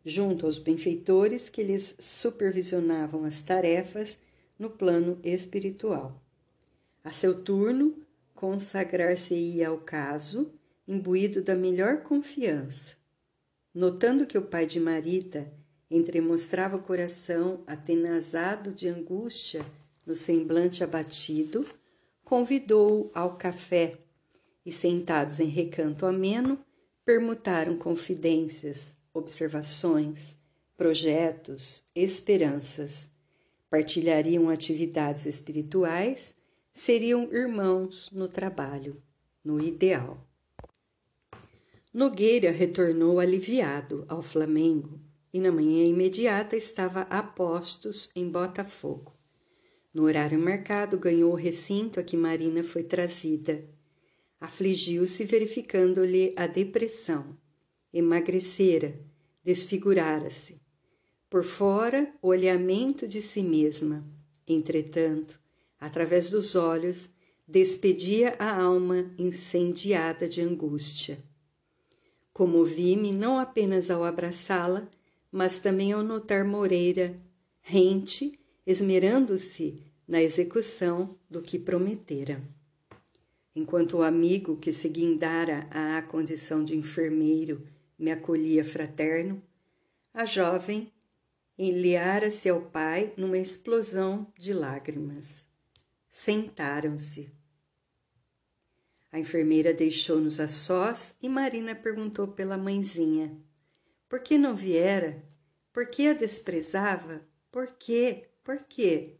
junto 0.05 0.45
aos 0.45 0.57
benfeitores 0.57 1.49
que 1.49 1.63
lhes 1.63 1.95
supervisionavam 1.99 3.23
as 3.23 3.41
tarefas 3.41 4.17
no 4.57 4.69
plano 4.69 5.19
espiritual. 5.23 6.21
A 7.03 7.11
seu 7.11 7.43
turno, 7.43 7.95
consagrar-se-ia 8.35 9.69
ao 9.69 9.77
caso, 9.77 10.51
imbuído 10.87 11.41
da 11.41 11.55
melhor 11.55 12.03
confiança. 12.03 12.95
Notando 13.73 14.25
que 14.25 14.37
o 14.37 14.41
pai 14.41 14.65
de 14.65 14.79
Marita 14.79 15.51
entremostrava 15.89 16.77
o 16.77 16.81
coração 16.81 17.63
atenazado 17.65 18.73
de 18.73 18.87
angústia 18.87 19.65
no 20.05 20.15
semblante 20.15 20.83
abatido, 20.83 21.65
convidou-o 22.23 23.09
ao 23.13 23.35
café 23.35 23.93
e, 24.65 24.71
sentados 24.71 25.39
em 25.39 25.47
recanto 25.47 26.05
ameno, 26.05 26.59
permutaram 27.05 27.77
confidências, 27.77 28.95
observações, 29.13 30.35
projetos, 30.77 31.83
esperanças 31.95 33.09
partilhariam 33.69 34.49
atividades 34.49 35.25
espirituais, 35.25 36.35
seriam 36.73 37.33
irmãos 37.33 38.11
no 38.11 38.27
trabalho, 38.27 39.01
no 39.43 39.63
ideal. 39.63 40.27
Nogueira 41.93 42.51
retornou 42.51 43.19
aliviado 43.19 44.05
ao 44.09 44.21
Flamengo 44.21 44.99
e 45.33 45.39
na 45.39 45.51
manhã 45.51 45.85
imediata 45.85 46.55
estava 46.57 47.01
a 47.03 47.23
postos 47.23 48.09
em 48.13 48.29
Botafogo. 48.29 49.13
No 49.93 50.03
horário 50.03 50.39
marcado, 50.39 50.97
ganhou 50.97 51.31
o 51.31 51.35
recinto 51.35 51.99
a 51.99 52.03
que 52.03 52.17
Marina 52.17 52.63
foi 52.63 52.83
trazida. 52.83 53.63
Afligiu-se 54.39 55.23
verificando-lhe 55.25 56.33
a 56.37 56.47
depressão. 56.47 57.37
Emagrecera, 57.93 58.99
desfigurara-se. 59.43 60.61
Por 61.29 61.43
fora, 61.43 62.13
o 62.21 62.27
olhamento 62.27 63.07
de 63.07 63.21
si 63.21 63.41
mesma. 63.41 64.05
Entretanto, 64.47 65.39
através 65.79 66.29
dos 66.29 66.55
olhos, 66.55 67.09
despedia 67.47 68.35
a 68.39 68.61
alma 68.61 69.13
incendiada 69.17 70.27
de 70.27 70.41
angústia. 70.41 71.17
Comovi-me 72.33 73.11
não 73.11 73.37
apenas 73.37 73.89
ao 73.89 74.03
abraçá-la, 74.03 74.87
mas 75.31 75.59
também 75.59 75.91
ao 75.91 76.01
notar 76.01 76.45
Moreira, 76.45 77.19
rente, 77.61 78.39
esmerando-se 78.65 79.83
na 80.07 80.21
execução 80.21 81.17
do 81.29 81.41
que 81.41 81.59
prometera. 81.59 82.41
Enquanto 83.55 83.97
o 83.97 84.03
amigo 84.03 84.57
que 84.57 84.71
se 84.71 84.87
guindara 84.87 85.67
à 85.71 86.01
condição 86.01 86.63
de 86.63 86.75
enfermeiro 86.75 87.61
me 88.01 88.11
acolhia 88.11 88.65
fraterno, 88.65 89.39
a 90.11 90.25
jovem 90.25 90.91
enliara-se 91.55 92.49
ao 92.49 92.59
pai 92.59 93.13
numa 93.15 93.37
explosão 93.37 94.25
de 94.35 94.53
lágrimas. 94.53 95.45
Sentaram-se. 96.09 97.31
A 99.11 99.19
enfermeira 99.19 99.71
deixou-nos 99.71 100.39
a 100.39 100.47
sós 100.47 101.15
e 101.21 101.29
Marina 101.29 101.75
perguntou 101.75 102.29
pela 102.29 102.57
mãezinha. 102.57 103.37
Por 104.09 104.21
que 104.21 104.35
não 104.35 104.55
viera? 104.55 105.23
Por 105.71 105.85
que 105.85 106.07
a 106.07 106.13
desprezava? 106.13 107.21
Por 107.51 107.67
quê? 107.67 108.29
Por 108.43 108.63
quê? 108.63 109.17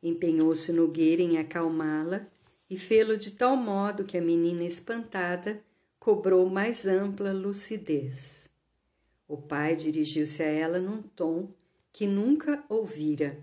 Empenhou-se 0.00 0.72
Nogueira 0.72 1.22
em 1.22 1.38
acalmá-la 1.38 2.24
e 2.70 2.78
fê-lo 2.78 3.16
de 3.16 3.32
tal 3.32 3.56
modo 3.56 4.04
que 4.04 4.16
a 4.16 4.22
menina 4.22 4.62
espantada 4.62 5.60
cobrou 6.04 6.50
mais 6.50 6.84
ampla 6.84 7.32
lucidez. 7.32 8.46
O 9.26 9.38
pai 9.38 9.74
dirigiu-se 9.74 10.42
a 10.42 10.46
ela 10.46 10.78
num 10.78 11.00
tom 11.00 11.50
que 11.90 12.06
nunca 12.06 12.62
ouvira. 12.68 13.42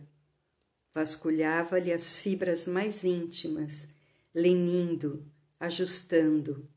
Vasculhava-lhe 0.94 1.92
as 1.92 2.18
fibras 2.18 2.68
mais 2.68 3.04
íntimas, 3.04 3.88
lenindo, 4.32 5.26
ajustando. 5.60 6.70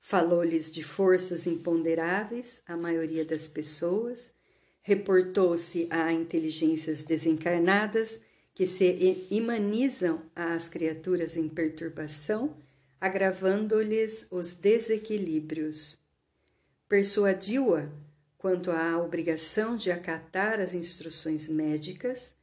Falou-lhes 0.00 0.72
de 0.72 0.82
forças 0.82 1.46
imponderáveis 1.46 2.62
à 2.66 2.74
maioria 2.74 3.22
das 3.22 3.46
pessoas, 3.46 4.32
reportou-se 4.80 5.88
a 5.90 6.10
inteligências 6.10 7.02
desencarnadas 7.02 8.18
que 8.54 8.66
se 8.66 9.26
imanizam 9.30 10.22
às 10.34 10.68
criaturas 10.68 11.36
em 11.36 11.50
perturbação, 11.50 12.56
agravando-lhes 13.00 14.26
os 14.30 14.54
desequilíbrios. 14.54 15.98
Persuadiu-a 16.88 17.88
quanto 18.36 18.70
à 18.70 18.98
obrigação 18.98 19.76
de 19.76 19.90
acatar 19.90 20.60
as 20.60 20.74
instruções 20.74 21.48
médicas, 21.48 22.34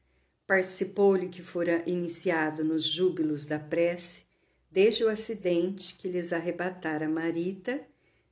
participou-lhe 0.45 1.29
que 1.29 1.41
fora 1.41 1.83
iniciado 1.87 2.63
nos 2.63 2.85
júbilos 2.85 3.45
da 3.45 3.57
prece 3.57 4.25
desde 4.69 5.05
o 5.05 5.09
acidente 5.09 5.95
que 5.95 6.07
lhes 6.09 6.33
arrebatara 6.33 7.07
Marita, 7.07 7.81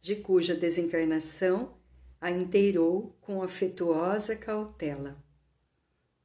de 0.02 0.18
cuja 0.18 0.54
desencarnação 0.54 1.74
a 2.20 2.30
inteirou 2.30 3.16
com 3.22 3.42
afetuosa 3.42 4.36
cautela. 4.36 5.18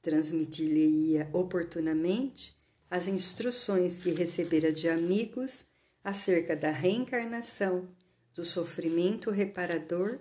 Transmitir-lhe-ia 0.03 1.29
oportunamente 1.33 2.57
as 2.91 3.07
instruções 3.07 3.97
que 3.99 4.11
recebera 4.11 4.73
de 4.73 4.89
amigos 4.89 5.65
acerca 6.09 6.57
da 6.57 6.71
reencarnação, 6.71 7.87
do 8.35 8.43
sofrimento 8.43 9.31
reparador 9.31 10.21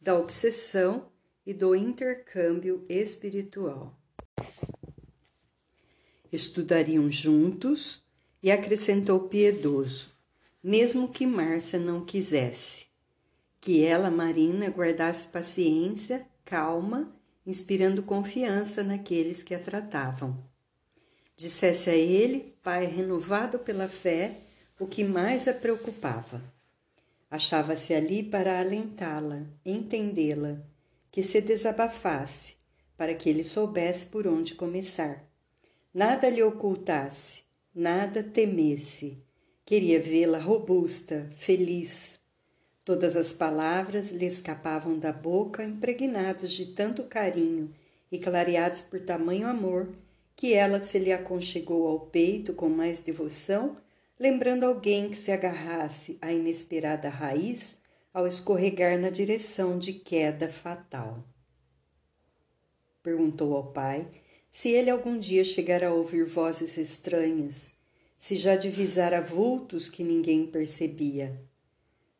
da 0.00 0.18
obsessão 0.18 1.12
e 1.46 1.54
do 1.54 1.76
intercâmbio 1.76 2.84
espiritual. 2.88 3.96
Estudariam 6.32 7.08
juntos 7.08 8.02
e 8.42 8.50
acrescentou 8.50 9.28
piedoso, 9.28 10.10
mesmo 10.60 11.08
que 11.08 11.24
Márcia 11.24 11.78
não 11.78 12.04
quisesse. 12.04 12.86
Que 13.60 13.84
ela, 13.84 14.10
Marina, 14.10 14.66
guardasse 14.66 15.28
paciência, 15.28 16.26
calma, 16.44 17.14
inspirando 17.46 18.02
confiança 18.02 18.82
naqueles 18.82 19.44
que 19.44 19.54
a 19.54 19.58
tratavam. 19.60 20.36
Dissesse 21.36 21.88
a 21.88 21.94
ele, 21.94 22.56
pai 22.60 22.86
renovado 22.86 23.60
pela 23.60 23.86
fé, 23.86 24.47
o 24.78 24.86
que 24.86 25.02
mais 25.02 25.48
a 25.48 25.52
preocupava. 25.52 26.40
Achava-se 27.30 27.92
ali 27.92 28.22
para 28.22 28.58
alentá-la, 28.58 29.46
entendê-la, 29.64 30.60
que 31.10 31.22
se 31.22 31.40
desabafasse, 31.40 32.56
para 32.96 33.14
que 33.14 33.28
ele 33.28 33.44
soubesse 33.44 34.06
por 34.06 34.26
onde 34.26 34.54
começar. 34.54 35.24
Nada 35.92 36.30
lhe 36.30 36.42
ocultasse, 36.42 37.42
nada 37.74 38.22
temesse. 38.22 39.22
Queria 39.64 40.00
vê-la 40.00 40.38
robusta, 40.38 41.28
feliz. 41.36 42.18
Todas 42.84 43.16
as 43.16 43.32
palavras 43.32 44.10
lhe 44.10 44.26
escapavam 44.26 44.98
da 44.98 45.12
boca, 45.12 45.64
impregnadas 45.64 46.52
de 46.52 46.66
tanto 46.66 47.04
carinho 47.04 47.74
e 48.10 48.18
clareadas 48.18 48.80
por 48.80 49.00
tamanho 49.00 49.46
amor, 49.46 49.88
que 50.34 50.54
ela 50.54 50.82
se 50.82 50.98
lhe 50.98 51.12
aconchegou 51.12 51.86
ao 51.86 52.00
peito 52.00 52.54
com 52.54 52.68
mais 52.68 53.00
devoção, 53.00 53.76
lembrando 54.18 54.64
alguém 54.64 55.10
que 55.10 55.16
se 55.16 55.30
agarrasse 55.30 56.18
à 56.20 56.32
inesperada 56.32 57.08
raiz 57.08 57.76
ao 58.12 58.26
escorregar 58.26 58.98
na 58.98 59.10
direção 59.10 59.78
de 59.78 59.92
queda 59.92 60.48
fatal. 60.48 61.24
Perguntou 63.02 63.54
ao 63.54 63.72
pai 63.72 64.08
se 64.50 64.70
ele 64.70 64.90
algum 64.90 65.18
dia 65.18 65.44
chegara 65.44 65.88
a 65.88 65.94
ouvir 65.94 66.24
vozes 66.24 66.76
estranhas, 66.76 67.70
se 68.18 68.34
já 68.34 68.56
divisara 68.56 69.20
vultos 69.20 69.88
que 69.88 70.02
ninguém 70.02 70.46
percebia. 70.46 71.40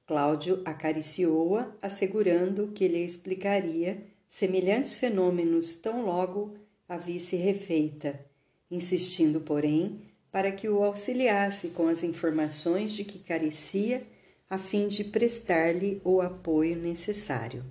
Cláudio 0.07 0.63
acariciou-a, 0.65 1.75
assegurando 1.83 2.69
que 2.69 2.87
lhe 2.87 3.05
explicaria 3.05 4.07
semelhantes 4.29 4.95
fenômenos 4.95 5.75
tão 5.75 6.07
logo 6.07 6.55
a 6.89 6.97
visse 6.97 7.35
refeita, 7.37 8.25
insistindo, 8.71 9.41
porém, 9.41 10.08
para 10.39 10.53
que 10.53 10.69
o 10.69 10.85
auxiliasse 10.85 11.71
com 11.71 11.89
as 11.89 12.05
informações 12.05 12.93
de 12.93 13.03
que 13.03 13.19
carecia, 13.19 14.07
a 14.49 14.57
fim 14.57 14.87
de 14.87 15.03
prestar-lhe 15.03 16.01
o 16.05 16.21
apoio 16.21 16.77
necessário. 16.77 17.65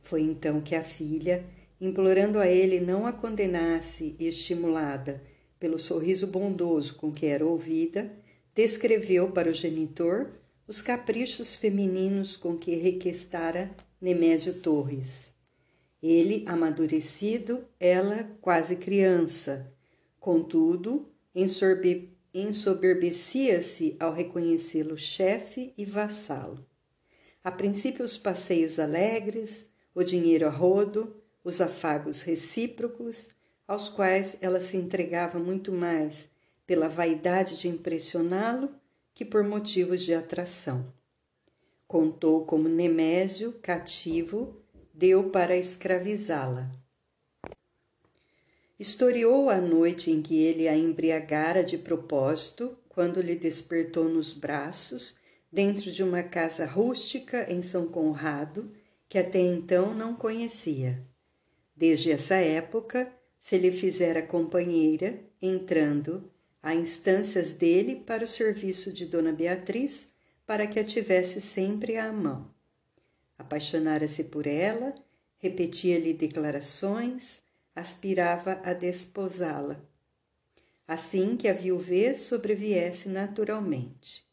Foi 0.00 0.22
então 0.22 0.60
que 0.60 0.76
a 0.76 0.84
filha, 0.84 1.44
implorando 1.80 2.38
a 2.38 2.46
ele 2.46 2.78
não 2.78 3.08
a 3.08 3.12
condenasse 3.12 4.14
estimulada 4.20 5.20
pelo 5.58 5.76
sorriso 5.76 6.28
bondoso 6.28 6.94
com 6.94 7.10
que 7.10 7.26
era 7.26 7.44
ouvida, 7.44 8.08
descreveu 8.54 9.32
para 9.32 9.50
o 9.50 9.52
genitor 9.52 10.30
os 10.68 10.80
caprichos 10.80 11.56
femininos 11.56 12.36
com 12.36 12.56
que 12.56 12.76
requestara 12.76 13.72
Nemésio 14.00 14.54
Torres. 14.60 15.34
Ele 16.00 16.44
amadurecido, 16.46 17.64
ela 17.80 18.30
quase 18.40 18.76
criança. 18.76 19.74
Contudo, 20.20 21.12
ensoberbecia-se 21.34 23.96
ao 23.98 24.12
reconhecê-lo 24.12 24.96
chefe 24.96 25.74
e 25.76 25.84
vassalo. 25.84 26.64
A 27.42 27.50
princípio, 27.50 28.04
os 28.04 28.16
passeios 28.16 28.78
alegres, 28.78 29.68
o 29.94 30.02
dinheiro 30.02 30.46
a 30.46 30.50
rodo, 30.50 31.14
os 31.42 31.60
afagos 31.60 32.22
recíprocos, 32.22 33.30
aos 33.66 33.88
quais 33.88 34.36
ela 34.40 34.60
se 34.60 34.76
entregava 34.76 35.38
muito 35.38 35.72
mais 35.72 36.28
pela 36.66 36.88
vaidade 36.88 37.58
de 37.58 37.68
impressioná-lo 37.68 38.70
que 39.14 39.24
por 39.24 39.44
motivos 39.44 40.02
de 40.02 40.14
atração. 40.14 40.92
Contou 41.86 42.44
como 42.44 42.68
Nemésio, 42.68 43.52
cativo, 43.62 44.60
deu 44.92 45.30
para 45.30 45.56
escravizá-la. 45.56 46.70
Historiou 48.78 49.48
a 49.50 49.60
noite 49.60 50.10
em 50.10 50.20
que 50.20 50.42
ele 50.42 50.66
a 50.66 50.76
embriagara 50.76 51.62
de 51.62 51.78
propósito, 51.78 52.76
quando 52.88 53.20
lhe 53.20 53.36
despertou 53.36 54.08
nos 54.08 54.32
braços, 54.32 55.16
dentro 55.50 55.92
de 55.92 56.02
uma 56.02 56.24
casa 56.24 56.66
rústica 56.66 57.46
em 57.52 57.62
São 57.62 57.86
Conrado, 57.86 58.72
que 59.08 59.16
até 59.16 59.38
então 59.38 59.94
não 59.94 60.16
conhecia. 60.16 61.00
Desde 61.76 62.10
essa 62.10 62.34
época, 62.34 63.12
se 63.38 63.56
lhe 63.56 63.70
fizera 63.70 64.20
companheira, 64.20 65.20
entrando 65.40 66.28
a 66.60 66.74
instâncias 66.74 67.52
dele 67.52 68.02
para 68.04 68.24
o 68.24 68.28
serviço 68.28 68.92
de 68.92 69.06
Dona 69.06 69.32
Beatriz, 69.32 70.12
para 70.44 70.66
que 70.66 70.80
a 70.80 70.84
tivesse 70.84 71.40
sempre 71.40 71.96
à 71.96 72.12
mão. 72.12 72.50
Apaixonara-se 73.38 74.24
por 74.24 74.48
ela, 74.48 74.94
repetia-lhe 75.38 76.12
declarações, 76.12 77.43
aspirava 77.74 78.60
a 78.62 78.72
desposá-la. 78.72 79.80
Assim 80.86 81.36
que 81.36 81.48
a 81.48 81.52
viuvez 81.52 82.20
sobreviesse 82.22 83.08
naturalmente. 83.08 84.24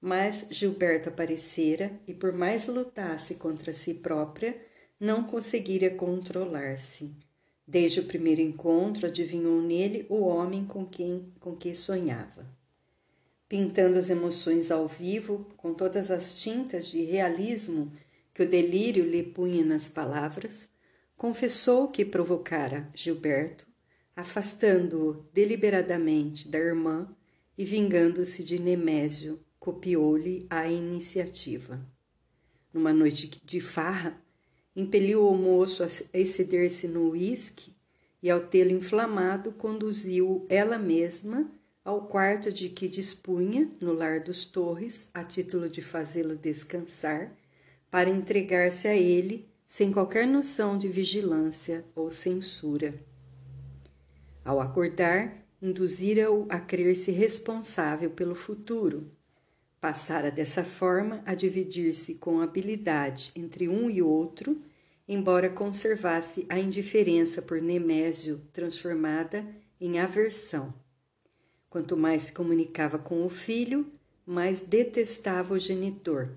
Mas 0.00 0.46
Gilberto 0.50 1.08
aparecera 1.08 1.92
e, 2.06 2.12
por 2.12 2.32
mais 2.32 2.66
lutasse 2.66 3.36
contra 3.36 3.72
si 3.72 3.94
própria, 3.94 4.56
não 5.00 5.24
conseguira 5.24 5.90
controlar-se. 5.90 7.10
Desde 7.66 8.00
o 8.00 8.04
primeiro 8.04 8.40
encontro, 8.40 9.06
adivinhou 9.06 9.60
nele 9.60 10.06
o 10.08 10.20
homem 10.20 10.64
com 10.64 10.86
quem 10.86 11.32
com 11.40 11.56
que 11.56 11.74
sonhava. 11.74 12.46
Pintando 13.48 13.98
as 13.98 14.10
emoções 14.10 14.70
ao 14.70 14.86
vivo, 14.86 15.46
com 15.56 15.72
todas 15.72 16.10
as 16.10 16.40
tintas 16.40 16.86
de 16.86 17.02
realismo 17.02 17.92
que 18.34 18.42
o 18.42 18.48
delírio 18.48 19.04
lhe 19.04 19.22
punha 19.22 19.64
nas 19.64 19.88
palavras, 19.88 20.68
confessou 21.16 21.88
que 21.88 22.04
provocara 22.04 22.88
Gilberto, 22.94 23.66
afastando-o 24.14 25.24
deliberadamente 25.32 26.48
da 26.48 26.58
irmã 26.58 27.08
e 27.56 27.64
vingando-se 27.64 28.44
de 28.44 28.58
Nemésio, 28.60 29.40
copiou-lhe 29.58 30.46
a 30.50 30.68
iniciativa. 30.68 31.80
Numa 32.72 32.92
noite 32.92 33.40
de 33.44 33.60
farra, 33.60 34.22
impeliu 34.74 35.26
o 35.26 35.36
moço 35.36 35.82
a 35.82 35.88
exceder-se 36.12 36.86
no 36.86 37.10
uísque 37.10 37.74
e, 38.22 38.30
ao 38.30 38.40
tê-lo 38.40 38.72
inflamado, 38.72 39.52
conduziu 39.52 40.46
ela 40.50 40.78
mesma 40.78 41.50
ao 41.82 42.06
quarto 42.08 42.52
de 42.52 42.68
que 42.68 42.88
dispunha, 42.88 43.70
no 43.80 43.92
lar 43.92 44.20
dos 44.20 44.44
Torres, 44.44 45.08
a 45.14 45.24
título 45.24 45.70
de 45.70 45.80
fazê-lo 45.80 46.36
descansar, 46.36 47.32
para 47.90 48.10
entregar-se 48.10 48.88
a 48.88 48.94
ele 48.94 49.48
sem 49.66 49.92
qualquer 49.92 50.26
noção 50.26 50.78
de 50.78 50.88
vigilância 50.88 51.84
ou 51.94 52.10
censura. 52.10 52.94
Ao 54.44 54.60
acordar, 54.60 55.44
induzira-o 55.60 56.46
a 56.48 56.60
crer-se 56.60 57.10
responsável 57.10 58.10
pelo 58.10 58.34
futuro. 58.34 59.10
Passara 59.80 60.30
dessa 60.30 60.64
forma 60.64 61.22
a 61.26 61.34
dividir-se 61.34 62.14
com 62.14 62.40
habilidade 62.40 63.32
entre 63.34 63.68
um 63.68 63.90
e 63.90 64.00
outro 64.00 64.60
embora 65.08 65.48
conservasse 65.48 66.44
a 66.48 66.58
indiferença 66.58 67.40
por 67.40 67.60
Nemésio 67.60 68.40
transformada 68.52 69.46
em 69.80 70.00
aversão. 70.00 70.74
Quanto 71.70 71.96
mais 71.96 72.24
se 72.24 72.32
comunicava 72.32 72.98
com 72.98 73.24
o 73.24 73.28
filho, 73.28 73.86
mais 74.24 74.62
detestava 74.62 75.54
o 75.54 75.58
genitor, 75.58 76.30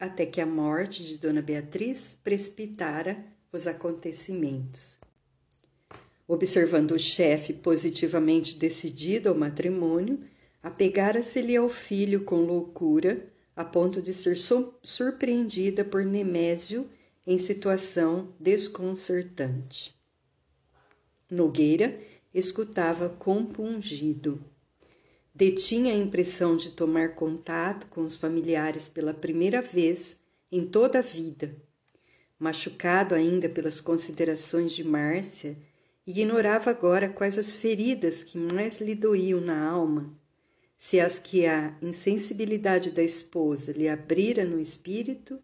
até 0.00 0.24
que 0.24 0.40
a 0.40 0.46
morte 0.46 1.04
de 1.04 1.18
Dona 1.18 1.42
Beatriz 1.42 2.16
precipitara 2.24 3.22
os 3.52 3.66
acontecimentos. 3.66 4.98
Observando 6.26 6.92
o 6.92 6.98
chefe 6.98 7.52
positivamente 7.52 8.56
decidido 8.56 9.28
ao 9.28 9.34
matrimônio, 9.34 10.20
apegara-se-lhe 10.62 11.54
ao 11.54 11.68
filho 11.68 12.24
com 12.24 12.36
loucura, 12.36 13.26
a 13.54 13.64
ponto 13.64 14.00
de 14.00 14.14
ser 14.14 14.36
surpreendida 14.82 15.84
por 15.84 16.02
Nemésio 16.02 16.88
em 17.26 17.38
situação 17.38 18.32
desconcertante. 18.40 19.94
Nogueira 21.30 22.00
escutava 22.32 23.08
compungido. 23.08 24.42
Detinha 25.34 25.92
a 25.92 25.96
impressão 25.96 26.56
de 26.56 26.72
tomar 26.72 27.14
contato 27.14 27.86
com 27.86 28.02
os 28.02 28.16
familiares 28.16 28.88
pela 28.88 29.14
primeira 29.14 29.62
vez 29.62 30.18
em 30.50 30.66
toda 30.66 30.98
a 30.98 31.02
vida. 31.02 31.54
Machucado 32.38 33.14
ainda 33.14 33.48
pelas 33.48 33.80
considerações 33.80 34.72
de 34.72 34.82
Márcia, 34.82 35.56
ignorava 36.06 36.70
agora 36.70 37.08
quais 37.08 37.38
as 37.38 37.54
feridas 37.54 38.22
que 38.24 38.38
mais 38.38 38.80
lhe 38.80 38.94
doíam 38.94 39.40
na 39.40 39.68
alma, 39.68 40.18
se 40.76 40.98
as 40.98 41.18
que 41.18 41.46
a 41.46 41.76
insensibilidade 41.80 42.90
da 42.90 43.02
esposa 43.02 43.72
lhe 43.72 43.88
abrira 43.88 44.44
no 44.44 44.58
espírito 44.58 45.40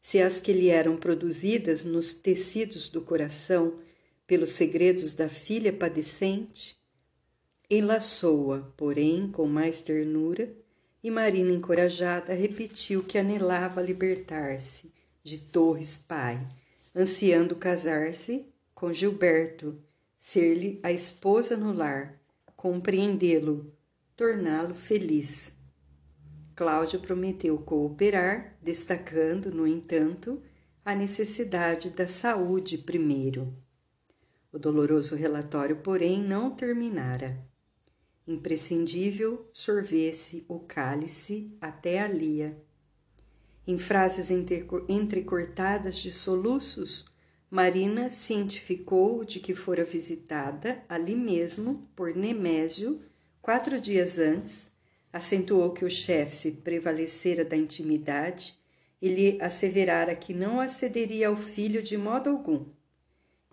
se 0.00 0.20
as 0.20 0.38
que 0.38 0.52
lhe 0.52 0.68
eram 0.68 0.96
produzidas 0.96 1.84
nos 1.84 2.12
tecidos 2.12 2.88
do 2.88 3.02
coração 3.02 3.78
pelos 4.26 4.52
segredos 4.52 5.12
da 5.12 5.28
filha 5.28 5.72
padecente, 5.72 6.77
enlaçou-a, 7.70 8.60
porém, 8.76 9.30
com 9.30 9.46
mais 9.46 9.80
ternura, 9.80 10.50
e 11.02 11.10
Marina, 11.10 11.52
encorajada, 11.52 12.34
repetiu 12.34 13.02
que 13.02 13.18
anelava 13.18 13.82
libertar-se 13.82 14.90
de 15.22 15.38
Torres 15.38 15.96
pai, 15.96 16.46
ansiando 16.94 17.54
casar-se 17.54 18.46
com 18.74 18.92
Gilberto, 18.92 19.78
ser-lhe 20.18 20.80
a 20.82 20.90
esposa 20.90 21.56
no 21.56 21.72
lar, 21.72 22.20
compreendê-lo, 22.56 23.72
torná-lo 24.16 24.74
feliz. 24.74 25.52
Cláudio 26.56 26.98
prometeu 27.00 27.56
cooperar, 27.58 28.56
destacando, 28.60 29.50
no 29.50 29.66
entanto, 29.66 30.42
a 30.84 30.94
necessidade 30.94 31.90
da 31.90 32.08
saúde 32.08 32.78
primeiro. 32.78 33.54
O 34.52 34.58
doloroso 34.58 35.14
relatório, 35.14 35.76
porém, 35.76 36.22
não 36.22 36.50
terminara. 36.50 37.47
Imprescindível 38.28 39.48
sorver-se 39.54 40.44
o 40.46 40.60
cálice 40.60 41.50
até 41.62 42.00
a 42.00 42.06
lia. 42.06 42.62
Em 43.66 43.78
frases 43.78 44.28
entrecortadas 44.30 45.96
de 45.96 46.10
soluços, 46.10 47.06
Marina 47.50 48.10
cientificou 48.10 49.24
de 49.24 49.40
que 49.40 49.54
fora 49.54 49.82
visitada 49.82 50.84
ali 50.86 51.16
mesmo 51.16 51.88
por 51.96 52.14
Nemésio 52.14 53.00
quatro 53.40 53.80
dias 53.80 54.18
antes 54.18 54.70
acentuou 55.10 55.72
que 55.72 55.86
o 55.86 55.90
chefe 55.90 56.36
se 56.36 56.50
prevalecera 56.50 57.46
da 57.46 57.56
intimidade 57.56 58.58
e 59.00 59.08
lhe 59.08 59.40
asseverara 59.40 60.14
que 60.14 60.34
não 60.34 60.60
acederia 60.60 61.28
ao 61.28 61.36
filho 61.36 61.82
de 61.82 61.96
modo 61.96 62.28
algum, 62.28 62.66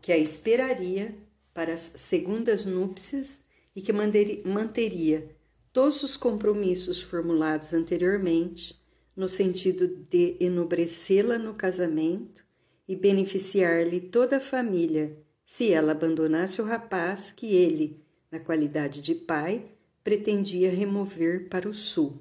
que 0.01 0.11
a 0.11 0.17
esperaria 0.17 1.15
para 1.53 1.73
as 1.73 1.93
segundas 1.95 2.65
núpcias 2.65 3.44
e 3.75 3.81
que 3.81 3.91
manteria 3.91 5.29
todos 5.73 6.01
os 6.03 6.15
compromissos 6.15 7.01
formulados 7.01 7.73
anteriormente 7.73 8.81
no 9.15 9.27
sentido 9.27 9.87
de 10.09 10.37
enobrecê-la 10.39 11.37
no 11.37 11.53
casamento 11.53 12.43
e 12.87 12.95
beneficiar-lhe 12.95 13.99
toda 13.99 14.37
a 14.37 14.41
família 14.41 15.17
se 15.45 15.71
ela 15.71 15.91
abandonasse 15.91 16.61
o 16.61 16.65
rapaz 16.65 17.31
que 17.31 17.53
ele, 17.55 18.01
na 18.31 18.39
qualidade 18.39 19.01
de 19.01 19.13
pai, 19.15 19.65
pretendia 20.03 20.71
remover 20.71 21.47
para 21.49 21.69
o 21.69 21.73
sul. 21.73 22.19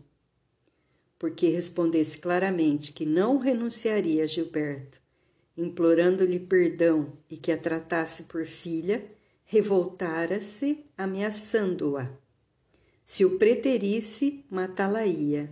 Porque 1.19 1.49
respondesse 1.49 2.19
claramente 2.19 2.93
que 2.93 3.07
não 3.07 3.39
renunciaria 3.39 4.25
a 4.25 4.27
Gilberto, 4.27 5.01
implorando-lhe 5.57 6.39
perdão 6.39 7.13
e 7.31 7.37
que 7.37 7.51
a 7.51 7.57
tratasse 7.57 8.25
por 8.25 8.45
filha, 8.45 9.05
revoltara-se, 9.45 10.85
ameaçando-a. 10.97 12.11
Se 13.05 13.25
o 13.25 13.39
preterisse, 13.39 14.45
matá-la-ia. 14.51 15.51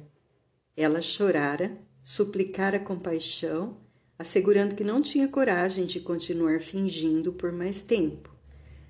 Ela 0.76 1.02
chorara, 1.02 1.78
suplicara 2.02 2.80
compaixão, 2.80 3.76
assegurando 4.18 4.74
que 4.74 4.84
não 4.84 5.02
tinha 5.02 5.28
coragem 5.28 5.84
de 5.84 6.00
continuar 6.00 6.60
fingindo 6.60 7.32
por 7.32 7.52
mais 7.52 7.82
tempo. 7.82 8.34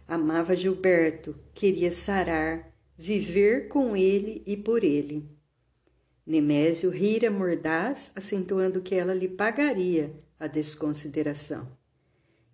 Amava 0.07 0.55
Gilberto, 0.55 1.35
queria 1.55 1.91
sarar, 1.91 2.73
viver 2.97 3.69
com 3.69 3.97
ele 3.97 4.43
e 4.47 4.57
por 4.57 4.85
ele. 4.85 5.29
Nemésio 6.25 6.91
rira 6.91 7.31
mordaz, 7.31 8.13
acentuando 8.15 8.81
que 8.81 8.95
ela 8.95 9.13
lhe 9.13 9.29
pagaria 9.29 10.13
a 10.39 10.47
desconsideração, 10.47 11.67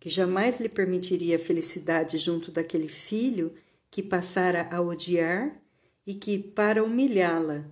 que 0.00 0.08
jamais 0.08 0.60
lhe 0.60 0.68
permitiria 0.68 1.38
felicidade 1.38 2.18
junto 2.18 2.50
daquele 2.50 2.88
filho 2.88 3.54
que 3.90 4.02
passara 4.02 4.68
a 4.70 4.80
odiar 4.80 5.60
e 6.06 6.14
que, 6.14 6.38
para 6.38 6.82
humilhá-la, 6.82 7.64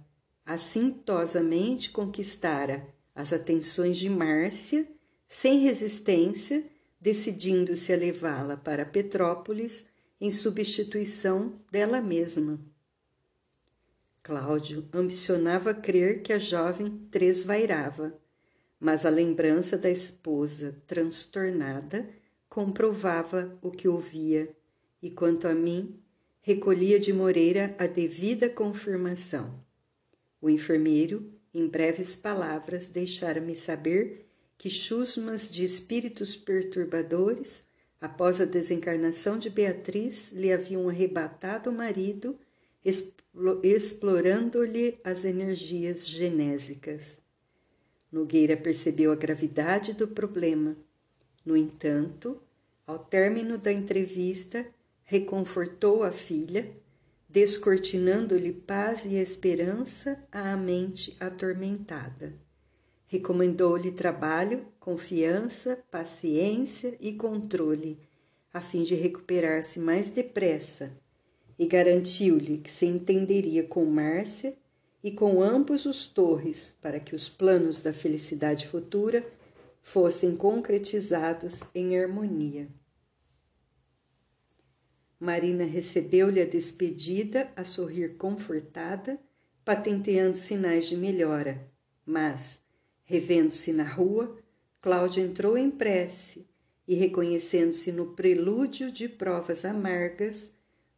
assintosamente 0.45 1.91
conquistara 1.91 2.87
as 3.15 3.33
atenções 3.33 3.97
de 3.97 4.11
Márcia, 4.11 4.87
sem 5.29 5.61
resistência, 5.61 6.65
decidindo-se 7.01 7.93
a 7.93 7.97
levá-la 7.97 8.57
para 8.57 8.85
Petrópolis 8.85 9.87
em 10.21 10.31
substituição 10.31 11.61
dela 11.71 12.01
mesma. 12.01 12.61
Cláudio 14.23 14.85
ambicionava 14.93 15.73
crer 15.73 16.23
que 16.23 16.33
a 16.33 16.39
jovem 16.39 16.91
tresvairava, 17.11 18.19
mas 18.79 19.07
a 19.07 19.11
lembrança 19.11 19.77
da 19.77 19.91
esposa 19.91 20.77
transtornada 20.87 22.09
comprovava 22.49 23.57
o 23.63 23.71
que 23.71 23.89
ouvia 23.89 24.49
e, 25.03 25.11
quanto 25.11 25.49
a 25.49 25.55
mim, 25.55 25.99
recolhia 26.41 27.01
de 27.01 27.13
Moreira 27.13 27.75
a 27.79 27.87
devida 27.87 28.49
confirmação. 28.49 29.59
O 30.41 30.49
enfermeiro, 30.49 31.33
em 31.53 31.67
breves 31.67 32.15
palavras, 32.15 32.89
deixara-me 32.89 33.57
saber 33.57 34.27
que 34.59 34.71
chusmas 34.71 35.51
de 35.51 35.65
espíritos 35.65 36.37
perturbadores 36.37 37.65
após 38.01 38.41
a 38.41 38.45
desencarnação 38.45 39.39
de 39.39 39.51
Beatriz, 39.51 40.31
lhe 40.33 40.53
haviam 40.53 40.89
arrebatado 40.89 41.71
o 41.71 41.73
marido, 41.73 42.39
explorando-lhe 43.63 44.99
as 45.03 45.25
energias 45.25 46.07
genésicas. 46.07 47.03
Nogueira 48.11 48.57
percebeu 48.57 49.13
a 49.13 49.17
gravidade 49.17 49.93
do 49.93 50.07
problema. 50.07 50.77
No 51.45 51.57
entanto, 51.57 52.41
ao 52.87 52.99
término 52.99 53.59
da 53.59 53.73
entrevista, 53.73 54.67
reconfortou 55.05 56.03
a 56.03 56.13
filha, 56.13 56.71
descortinando-lhe 57.29 58.53
paz 58.53 59.05
e 59.05 59.17
esperança 59.17 60.23
à 60.31 60.57
mente 60.57 61.17
atormentada. 61.19 62.35
Recomendou-lhe 63.09 63.93
trabalho, 63.93 64.67
confiança, 64.81 65.79
paciência 65.91 66.97
e 67.01 67.13
controle, 67.13 67.99
a 68.53 68.61
fim 68.61 68.83
de 68.83 68.95
recuperar-se 68.95 69.79
mais 69.79 70.11
depressa, 70.11 70.93
e 71.59 71.67
garantiu-lhe 71.67 72.59
que 72.59 72.71
se 72.71 72.87
entenderia 72.87 73.65
com 73.65 73.85
Márcia 73.85 74.57
e 75.07 75.13
com 75.13 75.41
ambos 75.41 75.87
os 75.87 76.05
torres 76.05 76.75
para 76.83 76.99
que 76.99 77.15
os 77.15 77.29
planos 77.29 77.79
da 77.79 77.95
felicidade 77.95 78.67
futura 78.67 79.25
fossem 79.81 80.37
concretizados 80.37 81.61
em 81.73 81.97
harmonia. 81.97 82.67
Marina 85.21 85.65
recebeu-lhe 85.65 86.41
a 86.41 86.45
despedida 86.45 87.53
a 87.55 87.63
sorrir 87.63 88.17
confortada, 88.17 89.17
patenteando 89.65 90.37
sinais 90.37 90.89
de 90.89 90.97
melhora, 90.97 91.71
mas, 92.05 92.61
Revendo-se 93.05 93.73
na 93.73 93.85
rua, 93.89 94.37
Cláudio 94.81 95.23
entrou 95.23 95.57
em 95.57 95.71
prece 95.71 96.49
e, 96.89 96.97
reconhecendo-se 96.97 97.93
no 97.93 98.17
prelúdio 98.17 98.91
de 98.91 99.09
provas 99.09 99.65
amargas, 99.65 100.51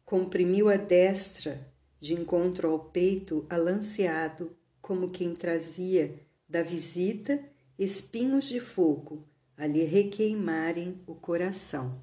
comprimiu 0.03 0.67
a 0.67 0.77
destra 0.77 1.71
de 1.99 2.13
encontro 2.13 2.69
ao 2.69 2.79
peito 2.79 3.45
alanceado, 3.49 4.55
como 4.81 5.09
quem 5.09 5.35
trazia 5.35 6.15
da 6.47 6.63
visita 6.63 7.39
espinhos 7.77 8.45
de 8.45 8.59
fogo 8.59 9.27
a 9.55 9.67
lhe 9.67 9.83
requeimarem 9.83 11.01
o 11.05 11.13
coração. 11.13 12.01